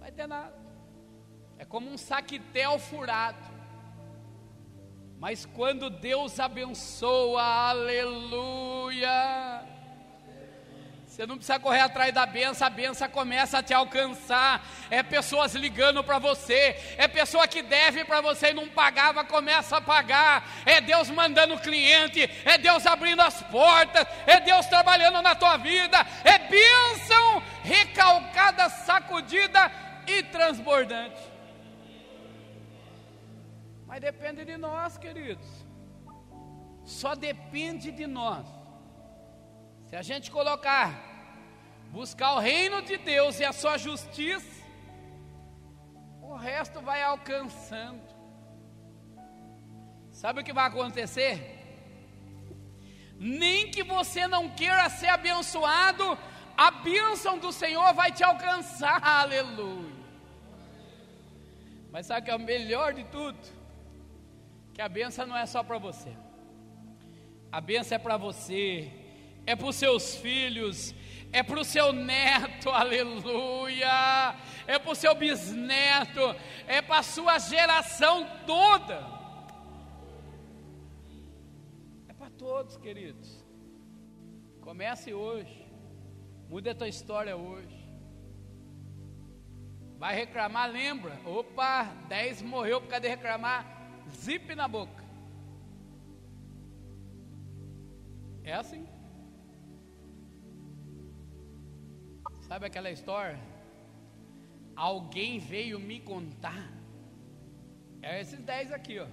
vai 0.00 0.10
ter 0.10 0.26
nada. 0.26 0.63
É 1.58 1.64
como 1.64 1.90
um 1.90 1.98
saquetel 1.98 2.78
furado. 2.78 3.54
Mas 5.18 5.46
quando 5.46 5.88
Deus 5.88 6.38
abençoa, 6.38 7.42
aleluia, 7.42 9.10
você 11.14 11.26
não 11.26 11.36
precisa 11.36 11.60
correr 11.60 11.78
atrás 11.78 12.12
da 12.12 12.26
benção, 12.26 12.66
a 12.66 12.70
benção 12.70 13.08
começa 13.08 13.58
a 13.58 13.62
te 13.62 13.72
alcançar. 13.72 14.66
É 14.90 15.00
pessoas 15.00 15.54
ligando 15.54 16.02
para 16.02 16.18
você, 16.18 16.76
é 16.98 17.06
pessoa 17.06 17.46
que 17.46 17.62
deve 17.62 18.04
para 18.04 18.20
você 18.20 18.50
e 18.50 18.52
não 18.52 18.68
pagava, 18.68 19.24
começa 19.24 19.76
a 19.76 19.80
pagar. 19.80 20.44
É 20.66 20.80
Deus 20.80 21.08
mandando 21.10 21.56
cliente, 21.60 22.28
é 22.44 22.58
Deus 22.58 22.84
abrindo 22.84 23.22
as 23.22 23.40
portas, 23.44 24.04
é 24.26 24.40
Deus 24.40 24.66
trabalhando 24.66 25.22
na 25.22 25.36
tua 25.36 25.56
vida. 25.56 26.04
É 26.24 26.36
bênção 26.36 27.40
recalcada, 27.62 28.68
sacudida 28.68 29.70
e 30.08 30.20
transbordante. 30.24 31.33
Mas 33.94 34.00
depende 34.00 34.44
de 34.44 34.56
nós, 34.56 34.98
queridos. 34.98 35.46
Só 36.84 37.14
depende 37.14 37.92
de 37.92 38.08
nós 38.08 38.44
se 39.86 39.94
a 39.94 40.02
gente 40.02 40.32
colocar, 40.32 40.88
buscar 41.92 42.32
o 42.34 42.40
reino 42.40 42.82
de 42.82 42.96
Deus 42.96 43.38
e 43.38 43.44
a 43.44 43.52
sua 43.52 43.78
justiça, 43.78 44.64
o 46.20 46.34
resto 46.34 46.80
vai 46.80 47.04
alcançando. 47.04 48.02
Sabe 50.10 50.40
o 50.40 50.44
que 50.44 50.52
vai 50.52 50.66
acontecer? 50.66 51.34
Nem 53.16 53.70
que 53.70 53.84
você 53.84 54.26
não 54.26 54.50
queira 54.50 54.90
ser 54.90 55.10
abençoado, 55.10 56.18
a 56.56 56.72
bênção 56.72 57.38
do 57.38 57.52
Senhor 57.52 57.94
vai 57.94 58.10
te 58.10 58.24
alcançar, 58.24 59.00
aleluia. 59.06 59.94
Mas 61.92 62.06
sabe 62.06 62.22
o 62.22 62.24
que 62.24 62.30
é 62.32 62.34
o 62.34 62.40
melhor 62.40 62.92
de 62.92 63.04
tudo? 63.04 63.53
Que 64.74 64.82
a 64.82 64.88
bênção 64.88 65.26
não 65.26 65.36
é 65.36 65.46
só 65.46 65.62
para 65.62 65.78
você, 65.78 66.12
a 67.50 67.60
bênção 67.60 67.94
é 67.94 67.98
para 67.98 68.16
você, 68.16 68.90
é 69.46 69.54
para 69.54 69.68
os 69.68 69.76
seus 69.76 70.16
filhos, 70.16 70.94
é 71.32 71.42
para 71.42 71.60
o 71.60 71.64
seu 71.64 71.92
neto, 71.92 72.70
aleluia, 72.82 74.36
é 74.66 74.78
para 74.78 74.90
o 74.90 74.94
seu 74.94 75.14
bisneto, 75.14 76.20
é 76.66 76.82
para 76.82 76.98
a 76.98 77.02
sua 77.02 77.38
geração 77.38 78.26
toda. 78.46 79.04
É 82.08 82.12
para 82.12 82.30
todos, 82.30 82.76
queridos. 82.76 83.44
Comece 84.60 85.12
hoje, 85.12 85.66
mude 86.48 86.70
a 86.70 86.74
tua 86.74 86.88
história 86.88 87.36
hoje. 87.36 87.84
Vai 89.98 90.14
reclamar, 90.14 90.70
lembra? 90.70 91.18
Opa, 91.24 91.84
10 92.08 92.42
morreu 92.42 92.80
por 92.80 92.88
causa 92.88 93.02
de 93.02 93.08
reclamar, 93.08 93.83
zip 94.10 94.54
na 94.54 94.66
boca. 94.68 95.04
É 98.42 98.54
assim. 98.54 98.86
Sabe 102.42 102.66
aquela 102.66 102.90
história? 102.90 103.40
Alguém 104.76 105.38
veio 105.38 105.78
me 105.78 106.00
contar. 106.00 106.70
É 108.02 108.20
esses 108.20 108.40
dez 108.40 108.70
aqui, 108.70 108.98
ó. 108.98 109.06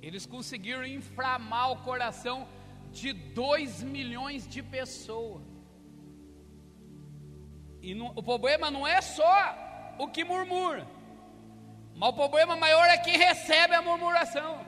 Eles 0.00 0.24
conseguiram 0.24 0.86
inflamar 0.86 1.72
o 1.72 1.82
coração 1.82 2.48
de 2.90 3.12
dois 3.12 3.82
milhões 3.82 4.46
de 4.46 4.62
pessoas. 4.62 5.42
E 7.82 7.94
não, 7.94 8.12
o 8.14 8.22
problema 8.22 8.70
não 8.70 8.86
é 8.86 9.00
só 9.00 9.94
o 9.98 10.08
que 10.08 10.24
murmura, 10.24 10.86
mas 11.98 12.10
o 12.10 12.12
problema 12.12 12.54
maior 12.54 12.88
é 12.88 12.96
quem 12.96 13.16
recebe 13.18 13.74
a 13.74 13.82
murmuração. 13.82 14.64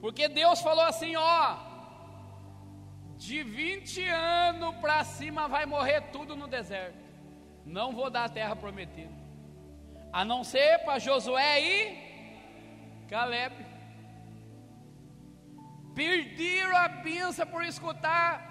Porque 0.00 0.26
Deus 0.26 0.60
falou 0.60 0.84
assim: 0.84 1.14
ó, 1.16 1.56
de 3.18 3.42
20 3.42 4.08
anos 4.08 4.74
para 4.76 5.04
cima 5.04 5.46
vai 5.48 5.66
morrer 5.66 6.00
tudo 6.12 6.34
no 6.34 6.48
deserto. 6.48 6.96
Não 7.66 7.92
vou 7.92 8.08
dar 8.08 8.24
a 8.24 8.28
terra 8.28 8.56
prometida. 8.56 9.12
A 10.10 10.24
não 10.24 10.42
ser 10.42 10.78
para 10.78 10.98
Josué 10.98 11.60
e 11.60 13.06
Caleb. 13.10 13.66
Perderam 15.94 16.76
a 16.76 16.88
benção 16.88 17.46
por 17.46 17.62
escutar 17.64 18.48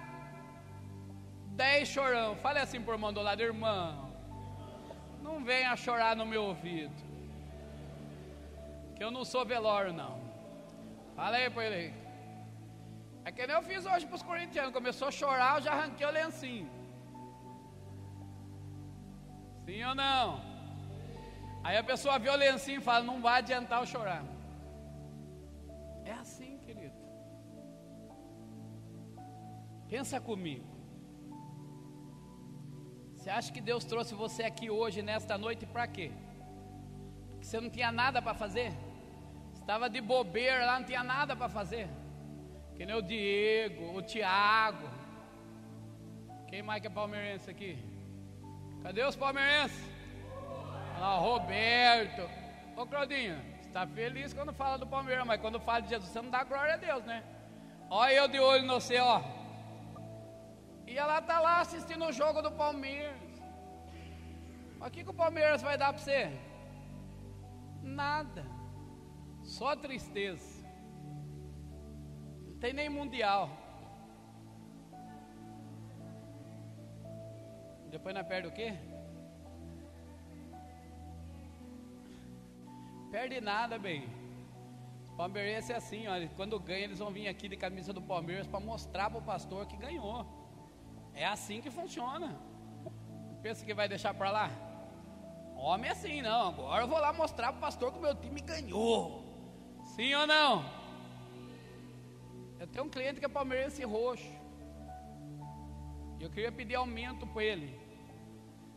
dez 1.56 1.88
chorão. 1.88 2.36
Fale 2.36 2.60
assim 2.60 2.80
por 2.80 2.92
irmão 2.92 3.12
do 3.12 3.20
lado, 3.20 3.42
irmão. 3.42 4.12
Não 5.20 5.42
venha 5.42 5.74
chorar 5.74 6.14
no 6.14 6.24
meu 6.24 6.44
ouvido. 6.44 7.07
Que 8.98 9.04
eu 9.04 9.12
não 9.16 9.24
sou 9.24 9.44
velório, 9.46 9.92
não. 9.92 10.14
Fala 11.14 11.36
aí 11.36 11.48
para 11.48 11.64
ele. 11.66 11.94
É 13.24 13.30
que 13.30 13.46
nem 13.46 13.54
eu 13.56 13.62
fiz 13.62 13.86
hoje 13.86 14.06
para 14.06 14.16
os 14.16 14.22
corintianos. 14.30 14.72
Começou 14.72 15.08
a 15.08 15.16
chorar, 15.20 15.50
eu 15.56 15.62
já 15.66 15.72
arranquei 15.72 16.06
o 16.06 16.10
lencinho. 16.10 16.68
Sim 19.64 19.84
ou 19.84 19.94
não? 19.94 20.40
Aí 21.62 21.76
a 21.76 21.84
pessoa 21.84 22.18
vê 22.18 22.30
o 22.30 22.36
lencinho 22.36 22.80
e 22.80 22.86
fala: 22.88 23.04
Não 23.04 23.20
vai 23.20 23.38
adiantar 23.38 23.80
eu 23.80 23.86
chorar. 23.86 24.24
É 26.04 26.12
assim, 26.12 26.58
querido. 26.66 26.96
Pensa 29.88 30.20
comigo. 30.20 30.66
Você 33.14 33.30
acha 33.30 33.52
que 33.52 33.60
Deus 33.60 33.84
trouxe 33.84 34.14
você 34.14 34.42
aqui 34.42 34.68
hoje, 34.70 35.02
nesta 35.02 35.36
noite, 35.36 35.66
para 35.66 35.86
quê? 35.86 36.10
Porque 37.30 37.46
você 37.46 37.60
não 37.60 37.70
tinha 37.70 37.92
nada 37.92 38.20
para 38.22 38.34
fazer? 38.34 38.72
Estava 39.68 39.90
de 39.90 40.00
bobeira 40.00 40.64
lá, 40.64 40.78
não 40.78 40.86
tinha 40.86 41.04
nada 41.04 41.36
para 41.36 41.46
fazer. 41.46 41.86
Que 42.74 42.86
nem 42.86 42.96
o 42.96 43.02
Diego, 43.02 43.98
o 43.98 44.00
Tiago. 44.00 44.88
Quem 46.48 46.62
mais 46.62 46.80
que 46.80 46.86
é 46.86 46.90
palmeirense 46.90 47.50
aqui? 47.50 47.78
Cadê 48.82 49.04
os 49.04 49.14
palmeirenses? 49.14 49.78
Ah, 50.98 51.18
Roberto. 51.18 52.22
Ô 52.78 52.86
Claudinho, 52.86 53.36
você 53.60 53.68
está 53.68 53.86
feliz 53.86 54.32
quando 54.32 54.54
fala 54.54 54.78
do 54.78 54.86
Palmeiras, 54.86 55.26
mas 55.26 55.38
quando 55.38 55.60
fala 55.60 55.82
de 55.82 55.90
Jesus, 55.90 56.12
você 56.12 56.22
não 56.22 56.30
dá 56.30 56.44
glória 56.44 56.72
a 56.72 56.78
Deus, 56.78 57.04
né? 57.04 57.22
Olha 57.90 58.14
eu 58.14 58.26
de 58.26 58.40
olho 58.40 58.64
no 58.64 58.80
você, 58.80 58.98
ó. 58.98 59.20
E 60.86 60.96
ela 60.96 61.20
tá 61.20 61.40
lá 61.40 61.60
assistindo 61.60 62.06
o 62.06 62.12
jogo 62.12 62.40
do 62.40 62.52
Palmeiras. 62.52 63.20
Mas 64.78 64.88
o 64.88 64.90
que, 64.90 65.04
que 65.04 65.10
o 65.10 65.20
Palmeiras 65.24 65.60
vai 65.60 65.76
dar 65.76 65.92
para 65.92 66.02
você? 66.02 66.32
Nada. 67.82 68.57
Só 69.56 69.74
tristeza. 69.74 70.62
Não 72.46 72.58
tem 72.62 72.72
nem 72.74 72.90
mundial. 72.90 73.48
Depois 77.90 78.14
nós 78.14 78.26
perde 78.26 78.48
o 78.48 78.52
quê? 78.52 78.74
Perde 83.10 83.40
nada, 83.40 83.78
bem. 83.78 84.06
Palmeirense 85.16 85.72
é 85.72 85.76
assim, 85.76 86.06
olha, 86.06 86.28
quando 86.36 86.60
ganha 86.60 86.84
eles 86.84 86.98
vão 86.98 87.10
vir 87.10 87.26
aqui 87.26 87.48
de 87.48 87.56
camisa 87.56 87.92
do 87.92 88.02
Palmeiras 88.02 88.46
para 88.46 88.60
mostrar 88.60 89.08
para 89.10 89.18
o 89.18 89.22
pastor 89.22 89.66
que 89.66 89.76
ganhou. 89.78 90.26
É 91.14 91.24
assim 91.24 91.62
que 91.62 91.70
funciona. 91.70 92.38
Pensa 93.42 93.64
que 93.64 93.72
vai 93.72 93.88
deixar 93.88 94.12
para 94.12 94.30
lá? 94.30 94.50
Homem 95.56 95.88
é 95.88 95.92
assim, 95.92 96.20
não. 96.20 96.48
Agora 96.50 96.84
eu 96.84 96.88
vou 96.88 97.00
lá 97.00 97.12
mostrar 97.14 97.48
para 97.48 97.58
o 97.58 97.60
pastor 97.60 97.92
que 97.92 97.98
o 97.98 98.02
meu 98.02 98.14
time 98.14 98.40
ganhou. 98.42 99.27
Sim 99.98 100.14
ou 100.14 100.28
não? 100.28 100.52
Eu 102.60 102.66
tenho 102.68 102.84
um 102.84 102.88
cliente 102.88 103.18
que 103.18 103.26
é 103.26 103.28
palmeirense 103.28 103.82
roxo. 103.82 104.32
E 106.18 106.22
eu 106.22 106.30
queria 106.30 106.52
pedir 106.52 106.76
aumento 106.76 107.26
para 107.26 107.42
ele. 107.42 107.68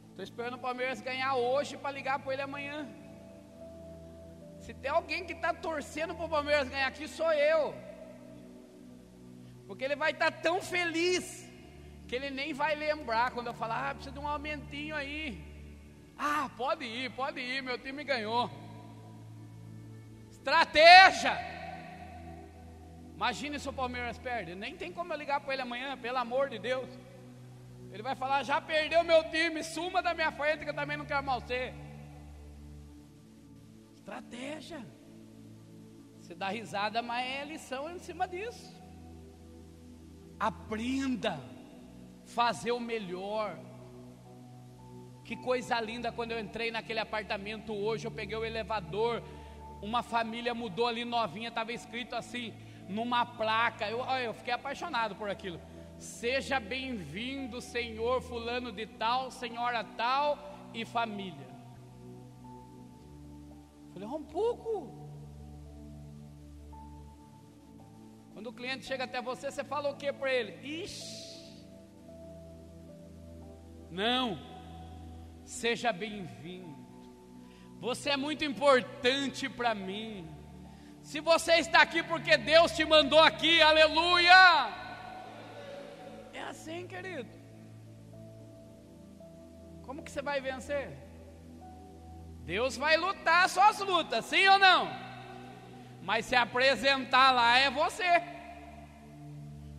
Estou 0.09 0.23
esperando 0.23 0.55
o 0.55 0.65
Palmeiras 0.67 0.99
ganhar 0.99 1.35
hoje 1.35 1.77
para 1.77 1.91
ligar 1.91 2.17
para 2.17 2.33
ele 2.33 2.41
amanhã. 2.41 2.89
Se 4.61 4.73
tem 4.73 4.89
alguém 4.89 5.23
que 5.23 5.33
está 5.33 5.53
torcendo 5.53 6.15
para 6.15 6.25
o 6.25 6.29
Palmeiras 6.37 6.67
ganhar 6.69 6.87
aqui, 6.87 7.07
sou 7.07 7.31
eu. 7.31 7.75
Porque 9.67 9.85
ele 9.85 9.95
vai 9.95 10.13
estar 10.13 10.31
tá 10.31 10.41
tão 10.47 10.59
feliz 10.59 11.47
que 12.07 12.15
ele 12.15 12.31
nem 12.31 12.51
vai 12.51 12.73
lembrar 12.73 13.29
quando 13.29 13.51
eu 13.51 13.53
falar, 13.53 13.91
ah, 13.91 13.93
precisa 13.93 14.15
de 14.15 14.19
um 14.19 14.27
aumentinho 14.27 14.95
aí. 14.95 15.39
Ah, 16.17 16.49
pode 16.57 16.83
ir, 16.83 17.11
pode 17.11 17.39
ir, 17.39 17.61
meu 17.61 17.77
time 17.77 18.03
ganhou. 18.03 18.49
Estratégia! 20.41 21.33
Imagine 23.15 23.59
se 23.59 23.69
o 23.69 23.73
Palmeiras 23.81 24.17
perde. 24.17 24.55
Nem 24.55 24.75
tem 24.75 24.91
como 24.91 25.13
eu 25.13 25.17
ligar 25.17 25.39
para 25.39 25.53
ele 25.53 25.61
amanhã, 25.61 25.95
pelo 25.95 26.17
amor 26.17 26.49
de 26.49 26.57
Deus. 26.57 26.89
Ele 27.91 28.01
vai 28.01 28.15
falar: 28.15 28.41
já 28.41 28.59
perdeu 28.59 29.03
meu 29.03 29.23
time, 29.35 29.63
suma 29.63 30.01
da 30.01 30.15
minha 30.15 30.31
frente 30.31 30.63
que 30.63 30.71
eu 30.71 30.79
também 30.81 30.97
não 30.97 31.05
quero 31.05 31.23
mal 31.23 31.39
ser. 31.41 31.75
Estratégia. 33.93 34.83
Você 36.19 36.33
dá 36.33 36.49
risada, 36.49 37.03
mas 37.03 37.23
é 37.27 37.45
lição 37.45 37.83
em 37.91 37.99
cima 37.99 38.27
disso. 38.27 38.67
Aprenda 40.39 41.39
fazer 42.25 42.71
o 42.71 42.79
melhor. 42.79 43.59
Que 45.23 45.35
coisa 45.35 45.79
linda 45.79 46.11
quando 46.11 46.31
eu 46.31 46.39
entrei 46.39 46.71
naquele 46.71 46.99
apartamento 46.99 47.71
hoje, 47.73 48.07
eu 48.07 48.11
peguei 48.11 48.35
o 48.35 48.43
elevador, 48.43 49.21
uma 49.81 50.03
família 50.03 50.53
mudou 50.53 50.87
ali 50.87 51.03
novinha, 51.03 51.49
estava 51.49 51.73
escrito 51.73 52.15
assim, 52.15 52.53
numa 52.87 53.25
placa. 53.25 53.89
Eu, 53.89 53.99
eu 53.99 54.33
fiquei 54.33 54.53
apaixonado 54.53 55.15
por 55.15 55.29
aquilo. 55.29 55.59
Seja 55.97 56.59
bem-vindo, 56.59 57.61
senhor 57.61 58.21
fulano 58.21 58.71
de 58.71 58.85
tal, 58.85 59.31
senhora 59.31 59.83
tal 59.83 60.37
e 60.73 60.85
família. 60.85 61.47
Falei, 63.93 64.07
um 64.07 64.23
pouco. 64.23 64.99
Quando 68.33 68.47
o 68.47 68.53
cliente 68.53 68.85
chega 68.85 69.03
até 69.03 69.21
você, 69.21 69.51
você 69.51 69.63
fala 69.63 69.89
o 69.89 69.97
que 69.97 70.11
para 70.11 70.33
ele? 70.33 70.83
Ixi, 70.83 71.31
não, 73.91 74.39
seja 75.43 75.91
bem-vindo. 75.91 76.90
Você 77.81 78.11
é 78.11 78.17
muito 78.17 78.45
importante 78.45 79.49
para 79.49 79.73
mim. 79.75 80.29
Se 81.03 81.19
você 81.19 81.53
está 81.55 81.81
aqui 81.81 82.01
porque 82.03 82.37
Deus 82.37 82.71
te 82.77 82.85
mandou 82.85 83.19
aqui, 83.19 83.61
aleluia 83.61 84.81
assim, 86.51 86.85
querido. 86.87 87.29
Como 89.85 90.03
que 90.03 90.11
você 90.11 90.21
vai 90.21 90.39
vencer? 90.39 90.87
Deus 92.53 92.77
vai 92.77 92.97
lutar 92.97 93.49
suas 93.49 93.79
lutas, 93.79 94.25
sim 94.25 94.47
ou 94.47 94.59
não? 94.59 94.89
Mas 96.01 96.25
se 96.25 96.35
apresentar 96.35 97.31
lá 97.31 97.57
é 97.57 97.69
você. 97.69 98.11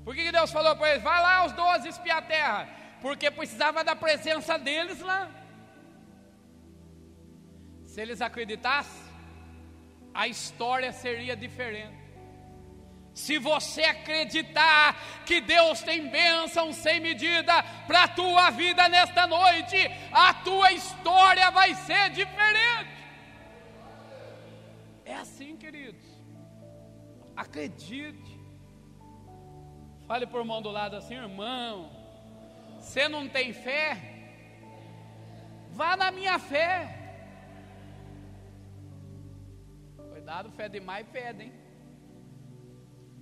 Por 0.05 0.15
que, 0.15 0.25
que 0.25 0.33
Deus 0.33 0.51
falou 0.51 0.75
para 0.77 0.91
eles? 0.91 1.03
Vai 1.03 1.21
lá 1.23 1.45
os 1.45 1.53
doze 1.53 1.89
espiar 1.89 2.19
a 2.19 2.23
terra. 2.23 2.69
Porque 3.01 3.31
precisava 3.31 3.85
da 3.85 3.95
presença 3.95 4.59
deles 4.59 5.01
lá. 5.01 5.31
Se 7.93 8.01
eles 8.01 8.23
acreditassem, 8.23 9.03
a 10.15 10.27
história 10.27 10.91
seria 10.93 11.37
diferente. 11.37 12.01
Se 13.13 13.37
você 13.37 13.83
acreditar 13.83 14.97
que 15.27 15.43
Deus 15.43 15.83
tem 15.83 16.09
bênção 16.09 16.73
sem 16.73 17.01
medida 17.01 17.63
para 17.87 18.05
a 18.05 18.09
tua 18.09 18.49
vida 18.49 18.89
nesta 18.89 19.27
noite, 19.27 19.77
a 20.11 20.33
tua 20.33 20.73
história 20.73 21.51
vai 21.51 21.75
ser 21.75 22.09
diferente. 22.09 23.05
É 25.05 25.15
assim, 25.17 25.55
queridos. 25.59 26.07
Acredite. 27.37 28.41
Fale 30.07 30.27
por 30.27 30.43
mão 30.47 30.63
do 30.63 30.71
lado 30.71 30.97
assim, 30.97 31.17
irmão. 31.17 31.91
Você 32.81 33.07
não 33.07 33.29
tem 33.29 33.53
fé? 33.53 33.99
Vá 35.73 35.95
na 35.95 36.11
minha 36.11 36.39
fé. 36.39 37.02
Cuidado, 40.33 40.51
fé 40.53 40.67
demais 40.67 41.07
fede, 41.09 41.43
hein? 41.43 41.53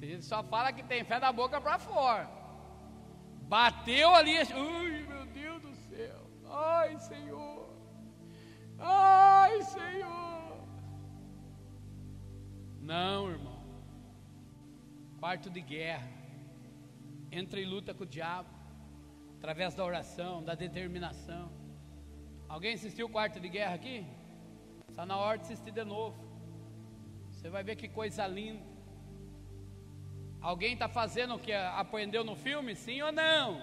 Ele 0.01 0.23
só 0.23 0.45
fala 0.45 0.73
que 0.73 0.85
tem 0.85 1.03
fé 1.03 1.19
da 1.19 1.33
boca 1.33 1.61
para 1.61 1.77
fora. 1.77 2.31
Bateu 3.49 4.15
ali, 4.15 4.37
ui, 4.55 5.03
meu 5.09 5.27
Deus 5.27 5.61
do 5.61 5.75
céu. 5.75 6.21
Ai, 6.49 6.97
Senhor. 7.01 7.69
Ai, 8.79 9.61
Senhor. 9.63 10.69
Não, 12.81 13.29
irmão. 13.29 13.61
Quarto 15.19 15.51
de 15.51 15.61
guerra. 15.61 16.09
Entra 17.33 17.59
em 17.61 17.67
luta 17.67 17.93
com 17.93 18.05
o 18.05 18.07
diabo. 18.07 18.49
Através 19.37 19.75
da 19.75 19.85
oração, 19.85 20.45
da 20.45 20.55
determinação. 20.55 21.51
Alguém 22.49 22.75
assistiu 22.75 23.07
o 23.07 23.11
quarto 23.11 23.41
de 23.41 23.49
guerra 23.49 23.75
aqui? 23.75 24.07
Está 24.89 25.05
na 25.05 25.17
hora 25.17 25.39
de 25.39 25.47
assistir 25.47 25.73
de 25.73 25.85
novo. 25.85 26.30
Você 27.41 27.49
vai 27.49 27.63
ver 27.65 27.75
que 27.75 27.89
coisa 27.89 28.27
linda. 28.27 28.63
Alguém 30.43 30.75
está 30.75 30.91
fazendo 30.91 31.37
o 31.37 31.39
que 31.39 31.55
aprendeu 31.55 32.23
no 32.23 32.37
filme? 32.37 32.75
Sim 32.77 33.01
ou 33.01 33.11
não? 33.11 33.63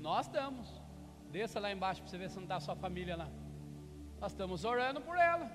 Nós 0.00 0.24
estamos. 0.24 0.66
Desça 1.30 1.60
lá 1.60 1.70
embaixo 1.70 2.00
para 2.00 2.10
você 2.10 2.16
ver 2.16 2.30
se 2.30 2.36
não 2.36 2.44
está 2.44 2.56
a 2.56 2.60
sua 2.60 2.74
família 2.74 3.16
lá. 3.16 3.28
Nós 4.18 4.32
estamos 4.32 4.64
orando 4.64 5.02
por 5.02 5.18
ela. 5.18 5.46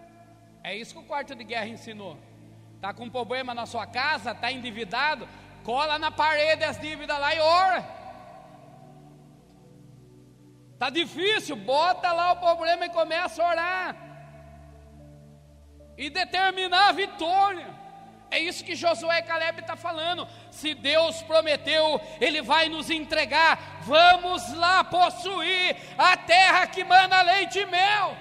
É 0.64 0.76
isso 0.76 0.94
que 0.94 1.00
o 1.00 1.08
quarto 1.08 1.34
de 1.34 1.44
guerra 1.44 1.68
ensinou. 1.68 2.16
Está 2.76 2.94
com 2.94 3.06
um 3.06 3.10
problema 3.10 3.56
na 3.56 3.66
sua 3.66 3.88
casa, 3.88 4.34
está 4.34 4.52
endividado, 4.52 5.28
cola 5.64 5.98
na 5.98 6.12
parede 6.12 6.64
as 6.64 6.80
dívidas 6.80 7.20
lá 7.20 7.34
e 7.34 7.40
ora. 7.40 7.86
Está 10.74 10.92
difícil, 10.92 11.56
bota 11.56 12.12
lá 12.12 12.34
o 12.34 12.40
problema 12.40 12.86
e 12.86 12.90
começa 12.92 13.44
a 13.44 13.50
orar. 13.50 14.07
E 15.98 16.10
determinar 16.10 16.90
a 16.90 16.92
vitória. 16.92 17.76
É 18.30 18.40
isso 18.40 18.64
que 18.64 18.76
Josué 18.76 19.20
e 19.20 19.24
Caleb 19.24 19.62
está 19.62 19.76
falando. 19.76 20.28
Se 20.52 20.74
Deus 20.74 21.22
prometeu, 21.24 22.00
Ele 22.20 22.42
vai 22.42 22.68
nos 22.70 22.90
entregar. 22.90 23.82
Vamos 23.84 24.54
lá 24.54 24.84
possuir 24.84 25.76
a 25.98 26.16
terra 26.18 26.68
que 26.68 26.84
manda 26.84 27.22
leite 27.22 27.60
e 27.60 27.66
mel. 27.66 28.18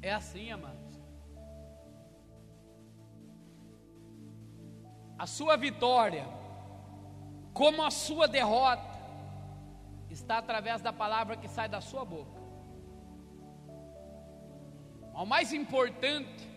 É 0.00 0.12
assim, 0.12 0.50
amados. 0.50 0.80
A 5.18 5.26
sua 5.26 5.56
vitória, 5.56 6.26
como 7.52 7.84
a 7.84 7.90
sua 7.92 8.26
derrota, 8.26 8.98
está 10.10 10.38
através 10.38 10.80
da 10.80 10.92
palavra 10.92 11.36
que 11.36 11.46
sai 11.46 11.68
da 11.68 11.80
sua 11.80 12.04
boca. 12.04 12.41
O 15.14 15.26
mais 15.26 15.52
importante 15.52 16.48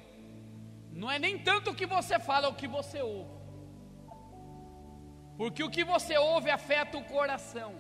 não 0.91 1.11
é 1.11 1.19
nem 1.19 1.37
tanto 1.37 1.71
o 1.71 1.75
que 1.75 1.85
você 1.85 2.19
fala, 2.19 2.47
é 2.47 2.49
o 2.49 2.55
que 2.55 2.67
você 2.67 3.01
ouve. 3.01 3.35
Porque 5.37 5.63
o 5.63 5.69
que 5.69 5.83
você 5.83 6.17
ouve 6.17 6.49
afeta 6.49 6.97
o 6.97 7.03
coração. 7.03 7.75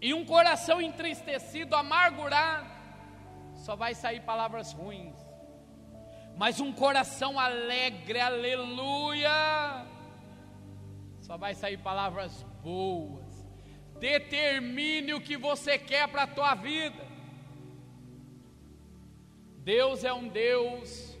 E 0.00 0.12
um 0.12 0.24
coração 0.24 0.80
entristecido, 0.80 1.74
amargurado, 1.74 2.70
só 3.54 3.74
vai 3.74 3.94
sair 3.94 4.20
palavras 4.20 4.72
ruins. 4.72 5.16
Mas 6.36 6.60
um 6.60 6.72
coração 6.72 7.38
alegre, 7.38 8.20
aleluia, 8.20 9.86
só 11.20 11.36
vai 11.36 11.54
sair 11.54 11.78
palavras 11.78 12.42
boas. 12.62 13.22
Determine 13.98 15.14
o 15.14 15.20
que 15.20 15.36
você 15.36 15.78
quer 15.78 16.08
para 16.08 16.24
a 16.24 16.26
tua 16.26 16.54
vida. 16.54 17.11
Deus 19.64 20.02
é 20.02 20.12
um 20.12 20.28
Deus 20.28 21.16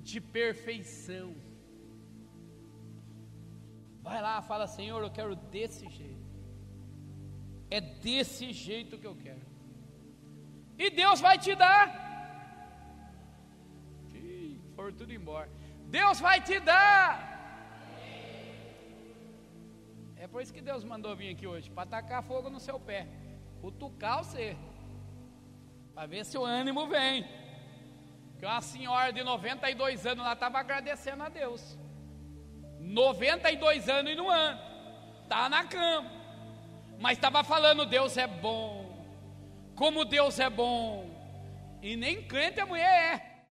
de 0.00 0.20
perfeição. 0.20 1.34
Vai 4.00 4.22
lá, 4.22 4.40
fala, 4.40 4.66
Senhor, 4.66 5.02
eu 5.02 5.10
quero 5.10 5.34
desse 5.34 5.88
jeito. 5.88 6.26
É 7.68 7.80
desse 7.80 8.52
jeito 8.52 8.98
que 8.98 9.06
eu 9.06 9.16
quero. 9.16 9.44
E 10.78 10.88
Deus 10.90 11.20
vai 11.20 11.36
te 11.38 11.54
dar. 11.54 11.84
Ih, 14.14 14.60
for 14.74 14.92
tudo 14.92 15.12
embora. 15.12 15.50
Deus 15.88 16.20
vai 16.20 16.40
te 16.40 16.58
dar. 16.60 17.36
É 20.16 20.26
por 20.26 20.40
isso 20.42 20.54
que 20.54 20.60
Deus 20.60 20.84
mandou 20.84 21.14
vir 21.14 21.30
aqui 21.34 21.46
hoje, 21.46 21.70
para 21.70 21.88
tacar 21.88 22.22
fogo 22.22 22.48
no 22.48 22.60
seu 22.60 22.78
pé, 22.80 23.06
cutucar 23.60 24.24
você, 24.24 24.56
para 25.96 26.06
ver 26.06 26.26
se 26.26 26.36
o 26.36 26.44
ânimo 26.44 26.86
vem. 26.86 27.26
Que 28.38 28.44
uma 28.44 28.60
senhora 28.60 29.10
de 29.10 29.22
92 29.22 30.06
anos 30.06 30.26
lá 30.26 30.34
estava 30.34 30.58
agradecendo 30.58 31.22
a 31.22 31.30
Deus. 31.30 31.78
92 32.78 33.88
anos 33.88 34.12
e 34.12 34.14
no 34.14 34.28
ano, 34.28 34.60
está 35.22 35.48
na 35.48 35.64
cama, 35.64 36.10
mas 37.00 37.16
estava 37.16 37.42
falando: 37.42 37.86
Deus 37.86 38.16
é 38.18 38.26
bom, 38.26 39.06
como 39.74 40.04
Deus 40.04 40.38
é 40.38 40.50
bom, 40.50 41.10
e 41.82 41.96
nem 41.96 42.22
crente 42.22 42.60
a 42.60 42.66
mulher 42.66 43.14
é. 43.14 43.35